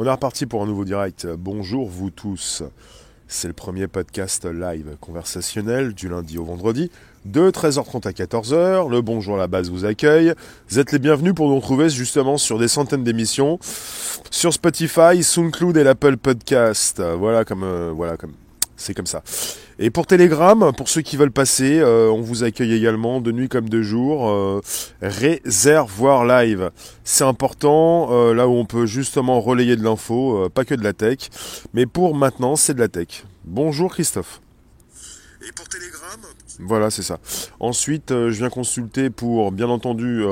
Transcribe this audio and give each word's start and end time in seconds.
On 0.00 0.06
est 0.06 0.10
reparti 0.10 0.46
pour 0.46 0.62
un 0.62 0.66
nouveau 0.66 0.84
direct. 0.84 1.26
Bonjour 1.26 1.88
vous 1.88 2.10
tous. 2.10 2.62
C'est 3.26 3.48
le 3.48 3.52
premier 3.52 3.88
podcast 3.88 4.44
live 4.44 4.96
conversationnel 5.00 5.92
du 5.92 6.08
lundi 6.08 6.38
au 6.38 6.44
vendredi 6.44 6.92
de 7.24 7.50
13h30 7.50 8.06
à 8.06 8.12
14h. 8.12 8.88
Le 8.88 9.02
Bonjour 9.02 9.34
à 9.34 9.38
la 9.38 9.48
base 9.48 9.70
vous 9.70 9.84
accueille. 9.84 10.34
Vous 10.68 10.78
êtes 10.78 10.92
les 10.92 11.00
bienvenus 11.00 11.34
pour 11.34 11.48
nous 11.48 11.56
retrouver 11.56 11.90
justement 11.90 12.38
sur 12.38 12.60
des 12.60 12.68
centaines 12.68 13.02
d'émissions 13.02 13.58
sur 14.30 14.54
Spotify, 14.54 15.20
SoundCloud 15.20 15.76
et 15.76 15.82
l'Apple 15.82 16.16
Podcast. 16.16 17.02
Voilà 17.02 17.44
comme 17.44 17.64
euh, 17.64 17.90
voilà 17.92 18.16
comme 18.16 18.34
c'est 18.76 18.94
comme 18.94 19.06
ça. 19.06 19.24
Et 19.80 19.90
pour 19.90 20.08
Telegram, 20.08 20.72
pour 20.76 20.88
ceux 20.88 21.02
qui 21.02 21.16
veulent 21.16 21.30
passer, 21.30 21.78
euh, 21.78 22.10
on 22.10 22.20
vous 22.20 22.42
accueille 22.42 22.74
également 22.74 23.20
de 23.20 23.30
nuit 23.30 23.48
comme 23.48 23.68
de 23.68 23.80
jour. 23.80 24.28
Euh, 24.28 24.60
réservoir 25.00 26.24
live, 26.24 26.72
c'est 27.04 27.22
important, 27.22 28.08
euh, 28.10 28.34
là 28.34 28.48
où 28.48 28.54
on 28.54 28.64
peut 28.64 28.86
justement 28.86 29.40
relayer 29.40 29.76
de 29.76 29.84
l'info, 29.84 30.48
pas 30.52 30.64
que 30.64 30.74
de 30.74 30.82
la 30.82 30.94
tech. 30.94 31.30
Mais 31.74 31.86
pour 31.86 32.16
maintenant, 32.16 32.56
c'est 32.56 32.74
de 32.74 32.80
la 32.80 32.88
tech. 32.88 33.24
Bonjour 33.44 33.92
Christophe. 33.92 34.40
Et 35.48 35.52
pour 35.52 35.68
Telegram 35.68 36.18
Voilà, 36.58 36.90
c'est 36.90 37.02
ça. 37.02 37.20
Ensuite, 37.60 38.08
je 38.10 38.36
viens 38.36 38.50
consulter 38.50 39.10
pour, 39.10 39.52
bien 39.52 39.68
entendu, 39.68 40.24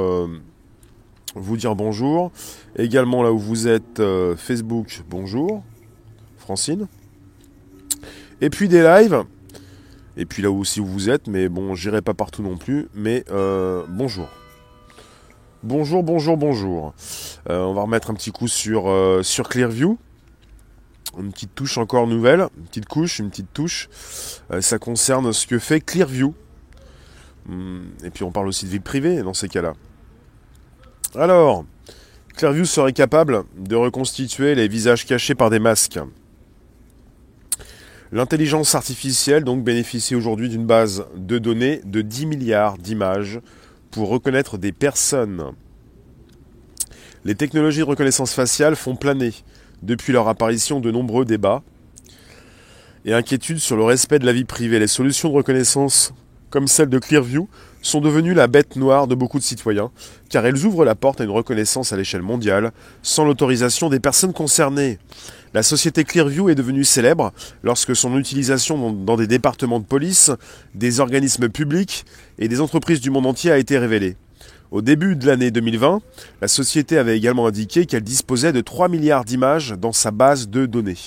vous 1.37 1.57
dire 1.57 1.77
bonjour. 1.77 2.33
Également 2.77 3.23
là 3.23 3.33
où 3.33 3.39
vous 3.39 3.69
êtes, 3.69 4.03
Facebook, 4.37 5.03
bonjour. 5.09 5.63
Francine. 6.37 6.89
Et 8.41 8.51
puis 8.51 8.69
des 8.69 8.83
lives. 8.83 9.25
Et 10.17 10.25
puis 10.25 10.43
là 10.43 10.51
aussi 10.51 10.81
où 10.81 10.87
vous 10.87 11.11
êtes, 11.11 11.29
mais 11.29 11.49
bon, 11.49 11.75
j'irai 11.75 12.01
pas 12.01 12.15
partout 12.15 12.43
non 12.43 12.57
plus. 12.57 12.89
Mais 12.95 13.25
euh, 13.31 13.85
bonjour. 13.89 14.29
Bonjour, 15.63 16.03
bonjour, 16.03 16.37
bonjour. 16.37 16.95
Euh, 17.51 17.61
on 17.63 17.75
va 17.75 17.83
remettre 17.83 18.11
un 18.11 18.15
petit 18.15 18.33
coup 18.33 18.49
sur, 18.49 18.89
euh, 18.89 19.23
sur 19.23 19.49
Clearview. 19.49 19.99
Une 21.19 21.33
petite 21.33 21.55
touche 21.55 21.79
encore 21.79 22.07
nouvelle, 22.07 22.47
une 22.59 22.65
petite 22.65 22.87
couche, 22.87 23.19
une 23.19 23.31
petite 23.31 23.53
touche. 23.55 23.89
ça 24.61 24.79
concerne 24.79 25.33
ce 25.33 25.47
que 25.47 25.59
fait 25.59 25.81
Clearview. 25.81 26.35
Hum, 27.49 27.87
et 28.05 28.11
puis 28.11 28.25
on 28.25 28.33
parle 28.33 28.49
aussi 28.49 28.67
de 28.67 28.71
vie 28.71 28.81
privée 28.81 29.23
dans 29.23 29.33
ces 29.33 29.49
cas-là. 29.49 29.75
Alors, 31.15 31.65
Clearview 32.37 32.67
serait 32.67 32.93
capable 32.93 33.45
de 33.57 33.77
reconstituer 33.77 34.55
les 34.55 34.69
visages 34.69 35.07
cachés 35.07 35.35
par 35.35 35.49
des 35.49 35.59
masques. 35.59 35.99
L'intelligence 38.13 38.77
artificielle 38.77 39.43
donc 39.43 39.65
bénéficie 39.65 40.15
aujourd'hui 40.15 40.49
d'une 40.49 40.65
base 40.65 41.07
de 41.17 41.39
données 41.39 41.81
de 41.85 42.03
10 42.03 42.27
milliards 42.27 42.79
d'images 42.79 43.41
pour 43.91 44.09
reconnaître 44.09 44.59
des 44.59 44.71
personnes. 44.71 45.53
Les 47.25 47.35
technologies 47.35 47.81
de 47.81 47.85
reconnaissance 47.85 48.33
faciale 48.33 48.77
font 48.77 48.95
planer, 48.95 49.33
depuis 49.83 50.13
leur 50.13 50.29
apparition, 50.29 50.79
de 50.79 50.93
nombreux 50.93 51.25
débats 51.25 51.63
et 53.05 53.13
inquiétudes 53.13 53.59
sur 53.59 53.77
le 53.77 53.83
respect 53.83 54.21
de 54.21 54.27
la 54.27 54.33
vie 54.33 54.45
privée. 54.45 54.79
Les 54.79 54.87
solutions 54.87 55.29
de 55.29 55.35
reconnaissance, 55.35 56.13
comme 56.51 56.69
celle 56.69 56.89
de 56.89 57.01
Clearview, 57.01 57.49
sont 57.83 58.01
devenues 58.01 58.35
la 58.35 58.47
bête 58.47 58.77
noire 58.77 59.07
de 59.07 59.15
beaucoup 59.15 59.39
de 59.39 59.45
citoyens, 59.45 59.91
car 60.29 60.47
elles 60.47 60.65
ouvrent 60.65 60.85
la 60.85 60.95
porte 60.95 61.21
à 61.21 61.25
une 61.25 61.31
reconnaissance 61.31 61.93
à 61.93 61.97
l'échelle 61.97 62.23
mondiale, 62.23 62.73
sans 63.03 63.25
l'autorisation 63.25 63.89
des 63.89 64.01
personnes 64.01 64.33
concernées. 64.33 64.99
La 65.55 65.63
société 65.63 66.05
Clearview 66.05 66.49
est 66.49 66.55
devenue 66.55 66.85
célèbre 66.85 67.33
lorsque 67.63 67.95
son 67.95 68.19
utilisation 68.19 68.93
dans 68.93 69.17
des 69.17 69.27
départements 69.27 69.81
de 69.81 69.85
police, 69.85 70.31
des 70.75 71.01
organismes 71.01 71.49
publics 71.49 72.05
et 72.39 72.49
des 72.49 72.61
entreprises 72.61 73.01
du 73.01 73.11
monde 73.11 73.27
entier 73.27 73.51
a 73.53 73.59
été 73.59 73.79
révélée. 73.79 74.17
Au 74.73 74.83
début 74.83 75.15
de 75.15 75.27
l'année 75.27 75.53
2020, 75.53 76.01
la 76.41 76.49
société 76.49 76.99
avait 76.99 77.17
également 77.17 77.47
indiqué 77.47 77.87
qu'elle 77.87 78.03
disposait 78.03 78.53
de 78.53 78.61
3 78.61 78.89
milliards 78.89 79.25
d'images 79.25 79.75
dans 79.79 79.93
sa 79.93 80.11
base 80.11 80.49
de 80.49 80.67
données. 80.67 80.99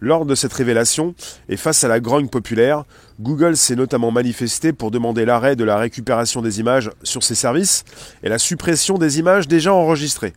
Lors 0.00 0.26
de 0.26 0.34
cette 0.34 0.52
révélation, 0.52 1.14
et 1.48 1.56
face 1.56 1.84
à 1.84 1.88
la 1.88 2.00
grogne 2.00 2.28
populaire, 2.28 2.84
Google 3.20 3.56
s'est 3.56 3.76
notamment 3.76 4.10
manifesté 4.10 4.72
pour 4.72 4.90
demander 4.90 5.24
l'arrêt 5.24 5.54
de 5.54 5.62
la 5.62 5.76
récupération 5.76 6.42
des 6.42 6.58
images 6.58 6.90
sur 7.04 7.22
ses 7.22 7.36
services 7.36 7.84
et 8.24 8.28
la 8.28 8.38
suppression 8.38 8.98
des 8.98 9.20
images 9.20 9.46
déjà 9.46 9.72
enregistrées. 9.72 10.32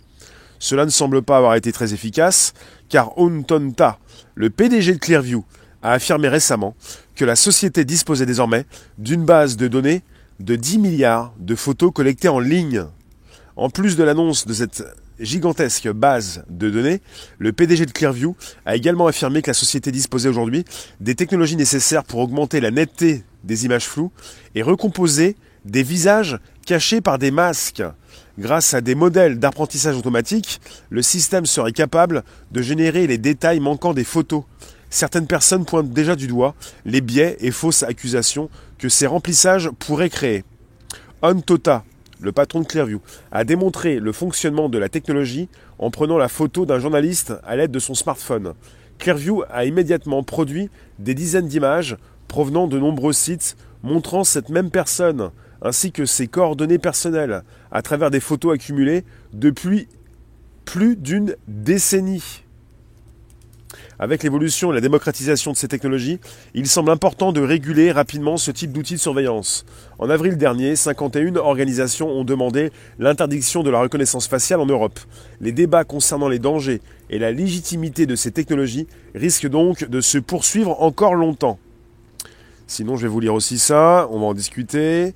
Cela 0.66 0.86
ne 0.86 0.90
semble 0.90 1.22
pas 1.22 1.38
avoir 1.38 1.54
été 1.54 1.72
très 1.72 1.94
efficace, 1.94 2.56
car 2.90 3.16
Ontonta, 3.20 4.00
le 4.34 4.50
PDG 4.50 4.94
de 4.94 4.98
Clearview, 4.98 5.46
a 5.84 5.92
affirmé 5.92 6.28
récemment 6.28 6.76
que 7.14 7.24
la 7.24 7.36
société 7.36 7.86
disposait 7.86 8.26
désormais 8.26 8.66
d'une 8.98 9.26
base 9.26 9.58
de 9.58 9.68
données 9.68 10.02
de 10.40 10.56
10 10.56 10.80
milliards 10.80 11.36
de 11.38 11.54
photos 11.54 11.92
collectées 11.94 12.30
en 12.30 12.40
ligne. 12.40 12.84
En 13.56 13.70
plus 13.70 13.96
de 13.96 14.04
l'annonce 14.04 14.48
de 14.48 14.56
cette 14.56 14.84
gigantesque 15.20 15.88
base 15.90 16.44
de 16.50 16.72
données, 16.72 17.02
le 17.38 17.54
PDG 17.54 17.86
de 17.86 17.92
Clearview 17.92 18.36
a 18.66 18.76
également 18.76 19.06
affirmé 19.06 19.44
que 19.44 19.52
la 19.52 19.54
société 19.54 19.92
disposait 19.92 20.30
aujourd'hui 20.30 20.66
des 21.00 21.14
technologies 21.14 21.58
nécessaires 21.58 22.04
pour 22.04 22.22
augmenter 22.22 22.60
la 22.60 22.72
netteté 22.72 23.24
des 23.44 23.66
images 23.66 23.86
floues 23.86 24.12
et 24.56 24.64
recomposer 24.64 25.36
des 25.64 25.84
visages 25.84 26.40
cachés 26.66 27.02
par 27.02 27.20
des 27.20 27.30
masques. 27.30 27.84
Grâce 28.38 28.74
à 28.74 28.82
des 28.82 28.96
modèles 28.96 29.40
d'apprentissage 29.40 29.96
automatique, 29.96 30.60
le 30.90 31.02
système 31.02 31.46
serait 31.46 31.72
capable 31.72 32.24
de 32.52 32.62
générer 32.62 33.08
les 33.08 33.18
détails 33.18 33.62
manquants 33.62 33.94
des 33.94 34.04
photos. 34.04 34.44
Certaines 34.90 35.28
personnes 35.28 35.66
pointent 35.66 35.92
déjà 35.92 36.18
du 36.18 36.28
doigt 36.28 36.54
les 36.86 37.00
biais 37.00 37.38
et 37.40 37.52
fausses 37.52 37.84
accusations 37.84 38.50
que 38.78 38.90
ces 38.90 39.08
remplissages 39.08 39.70
pourraient 39.80 40.10
créer. 40.10 40.44
On 41.22 41.40
Tota, 41.40 41.86
le 42.20 42.34
patron 42.34 42.60
de 42.60 42.66
Clearview, 42.66 43.00
a 43.32 43.46
démontré 43.46 44.00
le 44.00 44.12
fonctionnement 44.12 44.68
de 44.68 44.78
la 44.78 44.90
technologie 44.90 45.48
en 45.80 45.90
prenant 45.90 46.18
la 46.18 46.28
photo 46.28 46.66
d'un 46.66 46.80
journaliste 46.80 47.34
à 47.46 47.56
l'aide 47.56 47.72
de 47.72 47.80
son 47.80 47.94
smartphone. 47.94 48.54
Clearview 49.00 49.44
a 49.50 49.64
immédiatement 49.64 50.24
produit 50.24 50.70
des 51.00 51.14
dizaines 51.14 51.48
d'images 51.48 51.98
provenant 52.28 52.68
de 52.68 52.80
nombreux 52.80 53.14
sites 53.14 53.56
montrant 53.82 54.24
cette 54.24 54.50
même 54.50 54.72
personne 54.72 55.32
ainsi 55.66 55.92
que 55.92 56.06
ses 56.06 56.28
coordonnées 56.28 56.78
personnelles 56.78 57.44
à 57.72 57.82
travers 57.82 58.12
des 58.12 58.20
photos 58.20 58.54
accumulées 58.54 59.04
depuis 59.34 59.88
plus 60.64 60.96
d'une 60.96 61.36
décennie. 61.48 62.44
Avec 63.98 64.24
l'évolution 64.24 64.72
et 64.72 64.76
la 64.76 64.82
démocratisation 64.82 65.54
de 65.54 65.58
ces 65.58 65.70
technologies, 65.70 66.20
il 66.54 66.68
semble 66.68 66.92
important 66.92 67.32
de 67.32 67.42
réguler 67.42 67.92
rapidement 67.92 68.36
ce 68.38 68.52
type 68.52 68.74
d'outils 68.74 68.96
de 68.96 69.00
surveillance. 69.00 69.66
En 70.00 70.10
avril 70.10 70.38
dernier, 70.38 70.76
51 70.76 71.38
organisations 71.38 72.10
ont 72.10 72.26
demandé 72.26 72.72
l'interdiction 73.00 73.64
de 73.64 73.70
la 73.70 73.80
reconnaissance 73.80 74.28
faciale 74.28 74.60
en 74.60 74.66
Europe. 74.66 75.00
Les 75.40 75.54
débats 75.54 75.86
concernant 75.86 76.28
les 76.28 76.40
dangers 76.40 76.82
et 77.10 77.20
la 77.20 77.32
légitimité 77.32 78.06
de 78.06 78.16
ces 78.16 78.32
technologies 78.32 78.88
risquent 79.16 79.50
donc 79.50 79.88
de 79.88 80.02
se 80.02 80.18
poursuivre 80.18 80.82
encore 80.82 81.16
longtemps. 81.16 81.58
Sinon, 82.68 82.98
je 82.98 83.04
vais 83.04 83.08
vous 83.08 83.20
lire 83.20 83.36
aussi 83.36 83.60
ça, 83.60 84.08
on 84.10 84.20
va 84.20 84.26
en 84.26 84.34
discuter. 84.34 85.14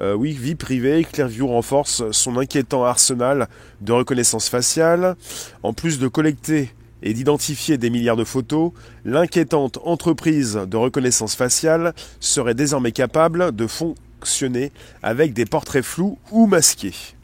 Euh, 0.00 0.14
oui, 0.14 0.32
vie 0.32 0.54
privée, 0.54 1.06
Clearview 1.10 1.46
renforce 1.46 2.10
son 2.10 2.36
inquiétant 2.36 2.84
arsenal 2.84 3.48
de 3.80 3.92
reconnaissance 3.92 4.48
faciale. 4.48 5.16
En 5.62 5.72
plus 5.72 5.98
de 5.98 6.08
collecter 6.08 6.74
et 7.02 7.14
d'identifier 7.14 7.78
des 7.78 7.90
milliards 7.90 8.16
de 8.16 8.24
photos, 8.24 8.72
l'inquiétante 9.04 9.78
entreprise 9.84 10.58
de 10.66 10.76
reconnaissance 10.76 11.36
faciale 11.36 11.94
serait 12.18 12.54
désormais 12.54 12.92
capable 12.92 13.54
de 13.54 13.66
fonctionner 13.66 14.72
avec 15.02 15.32
des 15.32 15.44
portraits 15.44 15.84
flous 15.84 16.18
ou 16.32 16.46
masqués. 16.46 17.14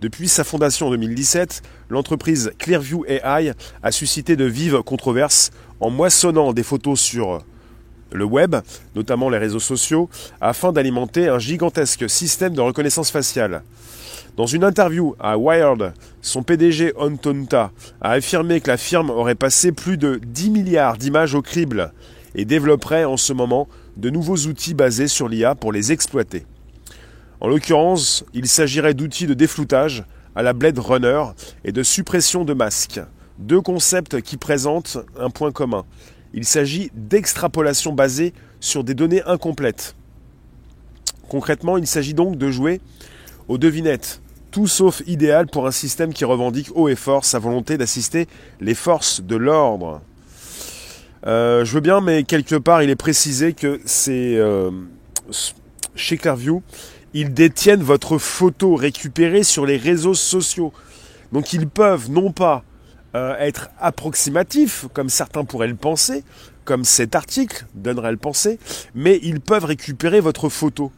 Depuis 0.00 0.28
sa 0.28 0.44
fondation 0.44 0.88
en 0.88 0.90
2017, 0.90 1.62
l'entreprise 1.90 2.52
Clearview 2.58 3.04
AI 3.06 3.52
a 3.82 3.92
suscité 3.92 4.34
de 4.34 4.46
vives 4.46 4.82
controverses 4.82 5.50
en 5.78 5.90
moissonnant 5.90 6.52
des 6.52 6.62
photos 6.62 6.98
sur 6.98 7.44
le 8.12 8.24
web, 8.24 8.56
notamment 8.94 9.30
les 9.30 9.38
réseaux 9.38 9.60
sociaux, 9.60 10.08
afin 10.40 10.72
d'alimenter 10.72 11.28
un 11.28 11.38
gigantesque 11.38 12.08
système 12.08 12.54
de 12.54 12.60
reconnaissance 12.60 13.10
faciale. 13.10 13.62
Dans 14.36 14.46
une 14.46 14.64
interview 14.64 15.14
à 15.18 15.36
Wired, 15.36 15.92
son 16.22 16.42
PDG 16.42 16.92
Ontonta 16.96 17.72
a 18.00 18.12
affirmé 18.12 18.60
que 18.60 18.68
la 18.68 18.76
firme 18.76 19.10
aurait 19.10 19.34
passé 19.34 19.72
plus 19.72 19.96
de 19.96 20.20
10 20.24 20.50
milliards 20.50 20.96
d'images 20.96 21.34
au 21.34 21.42
crible 21.42 21.92
et 22.34 22.44
développerait 22.44 23.04
en 23.04 23.16
ce 23.16 23.32
moment 23.32 23.68
de 23.96 24.08
nouveaux 24.08 24.36
outils 24.36 24.74
basés 24.74 25.08
sur 25.08 25.28
l'IA 25.28 25.54
pour 25.54 25.72
les 25.72 25.92
exploiter. 25.92 26.46
En 27.40 27.48
l'occurrence, 27.48 28.24
il 28.32 28.46
s'agirait 28.46 28.94
d'outils 28.94 29.26
de 29.26 29.34
défloutage 29.34 30.04
à 30.34 30.42
la 30.42 30.52
Blade 30.52 30.78
Runner 30.78 31.22
et 31.64 31.72
de 31.72 31.82
suppression 31.82 32.44
de 32.44 32.54
masques, 32.54 33.00
deux 33.38 33.60
concepts 33.60 34.20
qui 34.20 34.36
présentent 34.36 34.98
un 35.18 35.30
point 35.30 35.50
commun. 35.50 35.84
Il 36.32 36.44
s'agit 36.44 36.90
d'extrapolation 36.94 37.92
basée 37.92 38.32
sur 38.60 38.84
des 38.84 38.94
données 38.94 39.22
incomplètes. 39.24 39.94
Concrètement, 41.28 41.76
il 41.76 41.86
s'agit 41.86 42.14
donc 42.14 42.36
de 42.36 42.50
jouer 42.50 42.80
aux 43.48 43.58
devinettes, 43.58 44.20
tout 44.50 44.66
sauf 44.66 45.02
idéal 45.06 45.46
pour 45.46 45.66
un 45.66 45.70
système 45.70 46.12
qui 46.12 46.24
revendique 46.24 46.70
haut 46.74 46.88
et 46.88 46.96
fort 46.96 47.24
sa 47.24 47.38
volonté 47.38 47.78
d'assister 47.78 48.26
les 48.60 48.74
forces 48.74 49.20
de 49.20 49.36
l'ordre. 49.36 50.00
Euh, 51.26 51.64
je 51.64 51.74
veux 51.74 51.80
bien, 51.80 52.00
mais 52.00 52.24
quelque 52.24 52.56
part, 52.56 52.82
il 52.82 52.90
est 52.90 52.96
précisé 52.96 53.52
que 53.52 53.80
c'est 53.84 54.36
euh, 54.36 54.70
chez 55.94 56.16
Clearview, 56.16 56.62
ils 57.12 57.34
détiennent 57.34 57.82
votre 57.82 58.18
photo 58.18 58.74
récupérée 58.74 59.42
sur 59.42 59.66
les 59.66 59.76
réseaux 59.76 60.14
sociaux. 60.14 60.72
Donc 61.32 61.52
ils 61.52 61.68
peuvent 61.68 62.10
non 62.10 62.32
pas 62.32 62.64
euh, 63.14 63.36
être 63.38 63.70
approximatifs, 63.80 64.86
comme 64.92 65.08
certains 65.08 65.44
pourraient 65.44 65.68
le 65.68 65.74
penser, 65.74 66.24
comme 66.64 66.84
cet 66.84 67.14
article 67.14 67.66
donnerait 67.74 68.12
le 68.12 68.16
penser, 68.16 68.58
mais 68.94 69.18
ils 69.22 69.40
peuvent 69.40 69.64
récupérer 69.64 70.20
votre 70.20 70.48
photo. 70.48 70.92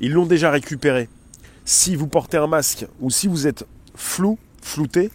Ils 0.00 0.12
l'ont 0.12 0.26
déjà 0.26 0.50
récupéré. 0.50 1.08
Si 1.64 1.96
vous 1.96 2.06
portez 2.06 2.36
un 2.36 2.46
masque 2.46 2.86
ou 3.00 3.10
si 3.10 3.26
vous 3.26 3.46
êtes 3.46 3.66
flou, 3.94 4.38
flouté, 4.62 5.10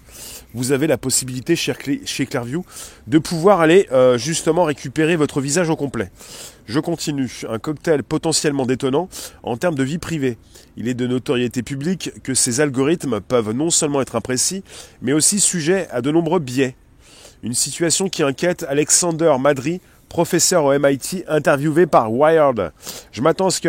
vous 0.54 0.72
avez 0.72 0.88
la 0.88 0.98
possibilité 0.98 1.56
chez, 1.56 1.74
Clearview 1.74 2.66
de 3.08 3.20
pouvoir 3.20 3.62
aller 3.62 3.88
euh, 3.92 4.18
justement 4.18 4.64
récupérer 4.64 5.16
votre 5.16 5.42
visage 5.42 5.70
au 5.70 5.76
complet. 5.76 6.12
Je 6.72 6.80
continue. 6.80 7.30
Un 7.50 7.60
cocktail 7.60 8.02
potentiellement 8.02 8.66
détonnant 8.66 9.10
en 9.44 9.58
termes 9.58 9.76
de 9.76 9.84
vie 9.84 9.98
privée. 9.98 10.38
Il 10.78 10.88
est 10.88 10.94
de 10.94 11.06
notoriété 11.06 11.64
publique 11.64 12.12
que 12.24 12.34
ces 12.34 12.62
algorithmes 12.62 13.20
peuvent 13.20 13.52
non 13.52 13.70
seulement 13.70 14.00
être 14.00 14.16
imprécis, 14.16 14.64
mais 15.02 15.12
aussi 15.12 15.42
sujets 15.42 15.90
à 15.92 16.02
de 16.02 16.12
nombreux 16.12 16.40
biais. 16.40 16.78
Une 17.44 17.56
situation 17.56 18.08
qui 18.08 18.24
inquiète 18.24 18.66
Alexander 18.70 19.36
Madry, 19.38 19.82
professeur 20.08 20.64
au 20.64 20.80
MIT, 20.80 21.26
interviewé 21.28 21.88
par 21.88 22.14
Wired. 22.14 22.72
Je 23.12 23.22
m'attends 23.22 23.48
à, 23.48 23.52
ce 23.52 23.60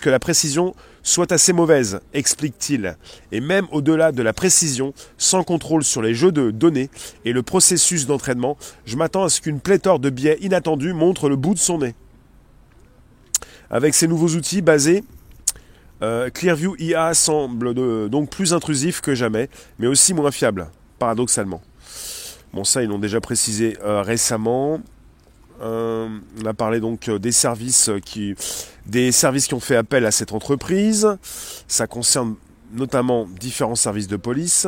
que 0.00 0.10
la 0.10 0.18
précision 0.20 0.72
soit 1.02 1.32
assez 1.32 1.52
mauvaise, 1.52 1.98
explique-t-il. 2.12 2.96
Et 3.32 3.40
même 3.40 3.66
au-delà 3.72 4.12
de 4.12 4.22
la 4.22 4.32
précision, 4.32 4.94
sans 5.18 5.42
contrôle 5.42 5.82
sur 5.82 6.00
les 6.00 6.14
jeux 6.14 6.30
de 6.30 6.52
données 6.52 6.90
et 7.24 7.32
le 7.32 7.42
processus 7.42 8.06
d'entraînement, 8.06 8.56
je 8.86 8.96
m'attends 8.96 9.24
à 9.24 9.28
ce 9.28 9.40
qu'une 9.40 9.58
pléthore 9.58 9.98
de 9.98 10.10
biais 10.10 10.38
inattendus 10.42 10.92
montre 10.92 11.28
le 11.28 11.34
bout 11.34 11.54
de 11.54 11.58
son 11.58 11.78
nez. 11.78 11.96
Avec 13.70 13.94
ces 13.94 14.06
nouveaux 14.06 14.28
outils 14.28 14.62
basés, 14.62 15.04
euh, 16.02 16.28
Clearview 16.30 16.76
IA 16.78 17.14
semble 17.14 17.74
donc 18.10 18.30
plus 18.30 18.52
intrusif 18.52 19.00
que 19.00 19.14
jamais, 19.14 19.48
mais 19.78 19.86
aussi 19.86 20.12
moins 20.12 20.30
fiable, 20.30 20.68
paradoxalement. 20.98 21.62
Bon, 22.52 22.64
ça, 22.64 22.82
ils 22.82 22.88
l'ont 22.88 22.98
déjà 22.98 23.20
précisé 23.20 23.76
euh, 23.82 24.02
récemment. 24.02 24.80
Euh, 25.62 26.08
on 26.42 26.46
a 26.46 26.54
parlé 26.54 26.80
donc 26.80 27.10
des 27.10 27.32
services 27.32 27.90
qui, 28.04 28.34
des 28.86 29.12
services 29.12 29.46
qui 29.46 29.54
ont 29.54 29.60
fait 29.60 29.76
appel 29.76 30.04
à 30.04 30.10
cette 30.10 30.32
entreprise. 30.32 31.16
Ça 31.68 31.86
concerne 31.86 32.34
notamment 32.72 33.26
différents 33.40 33.76
services 33.76 34.08
de 34.08 34.16
police. 34.16 34.66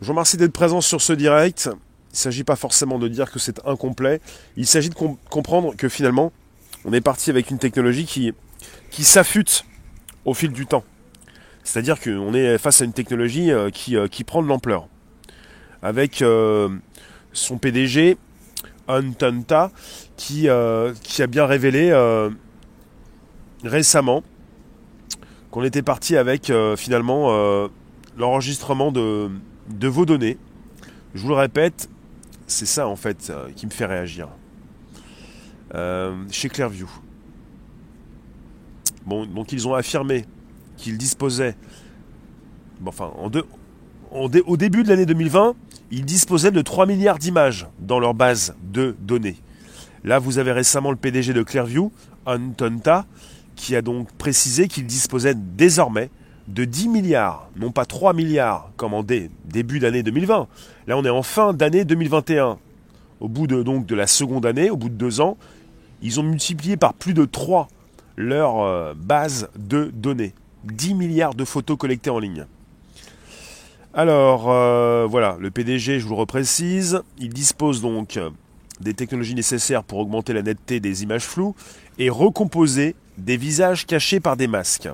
Je 0.00 0.06
vous 0.06 0.12
remercie 0.12 0.36
d'être 0.36 0.52
présent 0.52 0.80
sur 0.80 1.00
ce 1.00 1.12
direct. 1.12 1.68
Il 1.72 2.14
ne 2.14 2.16
s'agit 2.16 2.44
pas 2.44 2.56
forcément 2.56 2.98
de 2.98 3.08
dire 3.08 3.30
que 3.30 3.38
c'est 3.38 3.66
incomplet. 3.66 4.20
Il 4.56 4.66
s'agit 4.66 4.88
de 4.88 4.94
comprendre 4.94 5.74
que 5.76 5.88
finalement, 5.88 6.32
on 6.84 6.92
est 6.92 7.00
parti 7.00 7.30
avec 7.30 7.50
une 7.50 7.58
technologie 7.58 8.06
qui, 8.06 8.32
qui 8.90 9.04
s'affûte 9.04 9.64
au 10.24 10.34
fil 10.34 10.52
du 10.52 10.66
temps. 10.66 10.84
C'est-à-dire 11.64 12.00
qu'on 12.00 12.32
est 12.34 12.58
face 12.58 12.80
à 12.80 12.84
une 12.84 12.92
technologie 12.92 13.50
euh, 13.50 13.70
qui, 13.70 13.96
qui 14.10 14.24
prend 14.24 14.42
de 14.42 14.48
l'ampleur. 14.48 14.88
Avec 15.82 16.24
son 17.32 17.58
PDG, 17.58 18.16
Antanta, 18.88 19.70
qui, 20.16 20.48
euh, 20.48 20.92
a 21.18 21.26
bien 21.26 21.46
révélé 21.46 21.90
euh, 21.90 22.30
récemment 23.62 24.22
qu'on 25.50 25.62
était 25.62 25.82
parti 25.82 26.16
avec 26.16 26.50
euh, 26.50 26.76
finalement 26.76 27.68
l'enregistrement 28.16 28.90
de 28.92 29.88
vos 29.88 30.06
données. 30.06 30.38
Je 31.14 31.22
vous 31.22 31.28
le 31.28 31.34
répète, 31.34 31.88
c'est 32.46 32.66
ça 32.66 32.88
en 32.88 32.96
fait 32.96 33.32
qui 33.56 33.66
me 33.66 33.70
fait 33.70 33.86
réagir. 33.86 34.28
Chez 36.30 36.48
Clearview. 36.48 36.88
Bon, 39.06 39.26
donc 39.26 39.52
ils 39.52 39.66
ont 39.66 39.74
affirmé 39.74 40.26
qu'ils 40.76 40.98
disposaient, 40.98 41.56
enfin, 42.84 43.10
en 43.16 43.30
deux, 43.30 43.44
au 44.10 44.56
début 44.56 44.82
de 44.82 44.88
l'année 44.88 45.06
2020, 45.06 45.54
ils 45.90 46.04
disposaient 46.04 46.50
de 46.50 46.60
3 46.60 46.86
milliards 46.86 47.18
d'images 47.18 47.66
dans 47.78 47.98
leur 47.98 48.14
base 48.14 48.54
de 48.62 48.94
données. 49.00 49.36
Là, 50.04 50.18
vous 50.18 50.38
avez 50.38 50.52
récemment 50.52 50.90
le 50.90 50.96
PDG 50.96 51.32
de 51.32 51.42
Clearview, 51.42 51.90
Antonta, 52.26 53.06
qui 53.56 53.74
a 53.74 53.82
donc 53.82 54.12
précisé 54.12 54.68
qu'il 54.68 54.86
disposait 54.86 55.34
désormais 55.34 56.10
de 56.46 56.64
10 56.64 56.88
milliards, 56.88 57.50
non 57.56 57.72
pas 57.72 57.84
3 57.84 58.12
milliards 58.12 58.70
comme 58.76 58.94
en 58.94 59.02
début 59.02 59.80
d'année 59.80 60.02
2020. 60.02 60.46
Là, 60.86 60.96
on 60.96 61.04
est 61.04 61.10
en 61.10 61.22
fin 61.22 61.52
d'année 61.52 61.84
2021. 61.84 62.58
Au 63.20 63.28
bout 63.28 63.46
de, 63.46 63.62
donc, 63.62 63.86
de 63.86 63.94
la 63.94 64.06
seconde 64.06 64.46
année, 64.46 64.70
au 64.70 64.76
bout 64.76 64.88
de 64.88 64.94
deux 64.94 65.20
ans, 65.20 65.36
ils 66.02 66.20
ont 66.20 66.22
multiplié 66.22 66.76
par 66.76 66.94
plus 66.94 67.14
de 67.14 67.24
3 67.24 67.68
leur 68.16 68.60
euh, 68.60 68.94
base 68.96 69.48
de 69.56 69.90
données. 69.92 70.34
10 70.64 70.94
milliards 70.94 71.34
de 71.34 71.44
photos 71.44 71.78
collectées 71.78 72.10
en 72.10 72.18
ligne. 72.18 72.46
Alors, 73.94 74.50
euh, 74.50 75.06
voilà, 75.08 75.36
le 75.40 75.50
PDG, 75.50 76.00
je 76.00 76.04
vous 76.04 76.14
le 76.14 76.20
reprécise, 76.20 77.02
il 77.18 77.30
dispose 77.30 77.80
donc 77.80 78.18
des 78.80 78.94
technologies 78.94 79.34
nécessaires 79.34 79.82
pour 79.82 79.98
augmenter 79.98 80.32
la 80.32 80.42
netteté 80.42 80.80
des 80.80 81.02
images 81.02 81.24
floues 81.24 81.54
et 81.98 82.10
recomposer 82.10 82.94
des 83.16 83.36
visages 83.36 83.86
cachés 83.86 84.20
par 84.20 84.36
des 84.36 84.46
masques. 84.46 84.88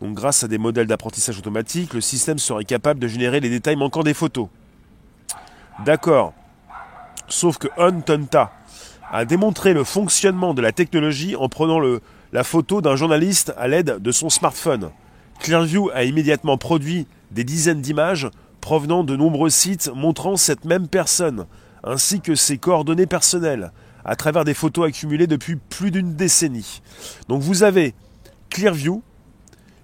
Donc 0.00 0.14
grâce 0.14 0.42
à 0.44 0.48
des 0.48 0.58
modèles 0.58 0.86
d'apprentissage 0.86 1.38
automatique, 1.38 1.94
le 1.94 2.00
système 2.00 2.38
serait 2.38 2.64
capable 2.64 3.00
de 3.00 3.06
générer 3.06 3.40
les 3.40 3.50
détails 3.50 3.76
manquants 3.76 4.02
des 4.02 4.14
photos. 4.14 4.48
D'accord. 5.84 6.32
Sauf 7.28 7.58
que 7.58 7.68
Untonta 7.78 8.52
a 9.10 9.24
démontré 9.24 9.74
le 9.74 9.84
fonctionnement 9.84 10.54
de 10.54 10.62
la 10.62 10.72
technologie 10.72 11.34
en 11.36 11.48
prenant 11.48 11.80
la 12.32 12.44
photo 12.44 12.80
d'un 12.80 12.96
journaliste 12.96 13.52
à 13.58 13.66
l'aide 13.66 13.98
de 13.98 14.12
son 14.12 14.30
smartphone. 14.30 14.90
Clearview 15.40 15.90
a 15.92 16.04
immédiatement 16.04 16.58
produit 16.58 17.06
des 17.30 17.44
dizaines 17.44 17.80
d'images 17.80 18.30
provenant 18.60 19.04
de 19.04 19.16
nombreux 19.16 19.50
sites 19.50 19.90
montrant 19.94 20.36
cette 20.36 20.64
même 20.64 20.86
personne, 20.86 21.46
ainsi 21.82 22.20
que 22.20 22.34
ses 22.34 22.58
coordonnées 22.58 23.06
personnelles, 23.06 23.72
à 24.04 24.16
travers 24.16 24.44
des 24.44 24.54
photos 24.54 24.88
accumulées 24.88 25.26
depuis 25.26 25.56
plus 25.56 25.90
d'une 25.90 26.14
décennie. 26.14 26.82
Donc 27.28 27.42
vous 27.42 27.62
avez 27.62 27.94
Clearview 28.50 29.02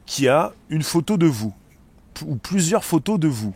qui 0.04 0.28
a 0.28 0.52
une 0.68 0.82
photo 0.82 1.16
de 1.16 1.26
vous, 1.26 1.52
ou 2.24 2.36
plusieurs 2.36 2.84
photos 2.84 3.18
de 3.18 3.28
vous. 3.28 3.54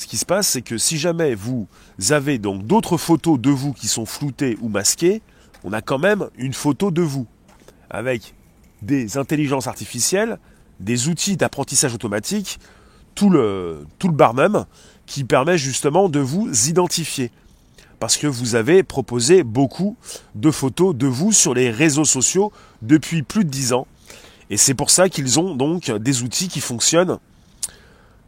Ce 0.00 0.06
qui 0.06 0.16
se 0.16 0.24
passe, 0.24 0.48
c'est 0.48 0.62
que 0.62 0.78
si 0.78 0.96
jamais 0.96 1.34
vous 1.34 1.68
avez 2.08 2.38
donc 2.38 2.66
d'autres 2.66 2.96
photos 2.96 3.38
de 3.38 3.50
vous 3.50 3.74
qui 3.74 3.86
sont 3.86 4.06
floutées 4.06 4.56
ou 4.62 4.70
masquées, 4.70 5.20
on 5.62 5.74
a 5.74 5.82
quand 5.82 5.98
même 5.98 6.30
une 6.38 6.54
photo 6.54 6.90
de 6.90 7.02
vous, 7.02 7.26
avec 7.90 8.34
des 8.80 9.18
intelligences 9.18 9.66
artificielles, 9.66 10.38
des 10.80 11.08
outils 11.08 11.36
d'apprentissage 11.36 11.92
automatique 11.92 12.60
tout 13.14 13.28
le, 13.28 13.84
tout 13.98 14.08
le 14.08 14.14
bar 14.14 14.32
même 14.32 14.64
qui 15.04 15.24
permet 15.24 15.58
justement 15.58 16.08
de 16.08 16.18
vous 16.18 16.48
identifier. 16.70 17.30
Parce 17.98 18.16
que 18.16 18.26
vous 18.26 18.54
avez 18.54 18.82
proposé 18.82 19.42
beaucoup 19.42 19.98
de 20.34 20.50
photos 20.50 20.96
de 20.96 21.08
vous 21.08 21.30
sur 21.30 21.52
les 21.52 21.70
réseaux 21.70 22.06
sociaux 22.06 22.52
depuis 22.80 23.22
plus 23.22 23.44
de 23.44 23.50
10 23.50 23.74
ans. 23.74 23.86
Et 24.48 24.56
c'est 24.56 24.72
pour 24.72 24.88
ça 24.88 25.10
qu'ils 25.10 25.38
ont 25.38 25.54
donc 25.54 25.90
des 25.90 26.22
outils 26.22 26.48
qui 26.48 26.60
fonctionnent 26.60 27.18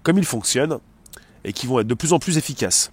comme 0.03 0.19
ils 0.19 0.27
fonctionnent 0.27 0.79
et 1.45 1.53
qui 1.53 1.67
vont 1.67 1.81
être 1.81 1.87
de 1.87 1.95
plus 1.95 2.13
en 2.13 2.19
plus 2.19 2.39
efficaces. 2.39 2.91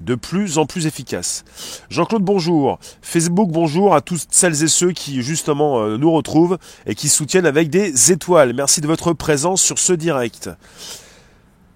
De 0.00 0.16
plus 0.16 0.58
en 0.58 0.66
plus 0.66 0.86
efficaces. 0.86 1.44
Jean-Claude, 1.88 2.22
bonjour. 2.22 2.78
Facebook, 3.00 3.50
bonjour 3.50 3.94
à 3.94 4.00
toutes 4.00 4.26
celles 4.30 4.64
et 4.64 4.68
ceux 4.68 4.92
qui 4.92 5.22
justement 5.22 5.80
euh, 5.80 5.96
nous 5.96 6.10
retrouvent 6.10 6.58
et 6.86 6.94
qui 6.94 7.08
soutiennent 7.08 7.46
avec 7.46 7.70
des 7.70 8.12
étoiles. 8.12 8.54
Merci 8.54 8.80
de 8.80 8.86
votre 8.86 9.12
présence 9.12 9.62
sur 9.62 9.78
ce 9.78 9.92
direct. 9.92 10.50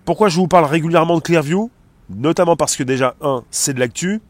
Pourquoi 0.05 0.29
je 0.29 0.37
vous 0.37 0.49
parle 0.49 0.65
régulièrement 0.65 1.17
de 1.17 1.23
Clearview? 1.23 1.71
Notamment 2.11 2.57
parce 2.57 2.77
que 2.77 2.83
déjà, 2.83 3.15
un, 3.21 3.45
c'est 3.51 3.75
de 3.75 3.81
l'actu, 3.81 4.21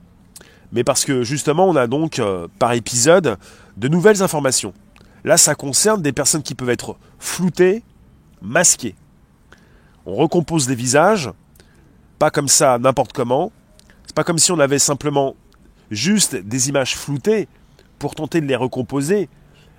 mais 0.73 0.85
parce 0.85 1.05
que 1.05 1.23
justement, 1.23 1.67
on 1.67 1.77
a 1.77 1.87
donc 1.87 2.19
euh, 2.19 2.49
par 2.59 2.73
épisode 2.73 3.39
de 3.77 3.89
nouvelles 3.89 4.23
informations. 4.23 4.75
Là, 5.25 5.37
ça 5.37 5.55
concerne 5.55 6.03
des 6.03 6.13
personnes 6.13 6.43
qui 6.43 6.55
peuvent 6.55 6.71
être 6.71 6.97
floutées, 7.19 7.83
masquées. 8.43 8.97
On 10.07 10.15
recompose 10.15 10.67
des 10.67 10.75
visages, 10.75 11.31
pas 12.19 12.31
comme 12.31 12.49
ça, 12.49 12.79
n'importe 12.79 13.13
comment. 13.13 13.53
C'est 14.07 14.15
pas 14.15 14.25
comme 14.25 14.39
si 14.39 14.53
on 14.53 14.59
avait 14.59 14.79
simplement 14.79 15.37
juste 15.91 16.37
des 16.37 16.69
images 16.69 16.97
floutées 16.97 17.49
pour 17.99 18.15
tenter 18.15 18.41
de 18.41 18.47
les 18.47 18.57
recomposer 18.57 19.29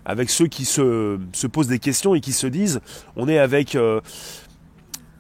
avec 0.06 0.30
ceux 0.30 0.48
qui 0.48 0.66
se, 0.66 1.20
se 1.34 1.48
posent 1.48 1.68
des 1.68 1.80
questions 1.80 2.16
et 2.16 2.22
qui 2.22 2.34
se 2.34 2.48
disent 2.48 2.82
on 3.16 3.28
est 3.28 3.38
avec 3.38 3.76
euh, 3.76 4.02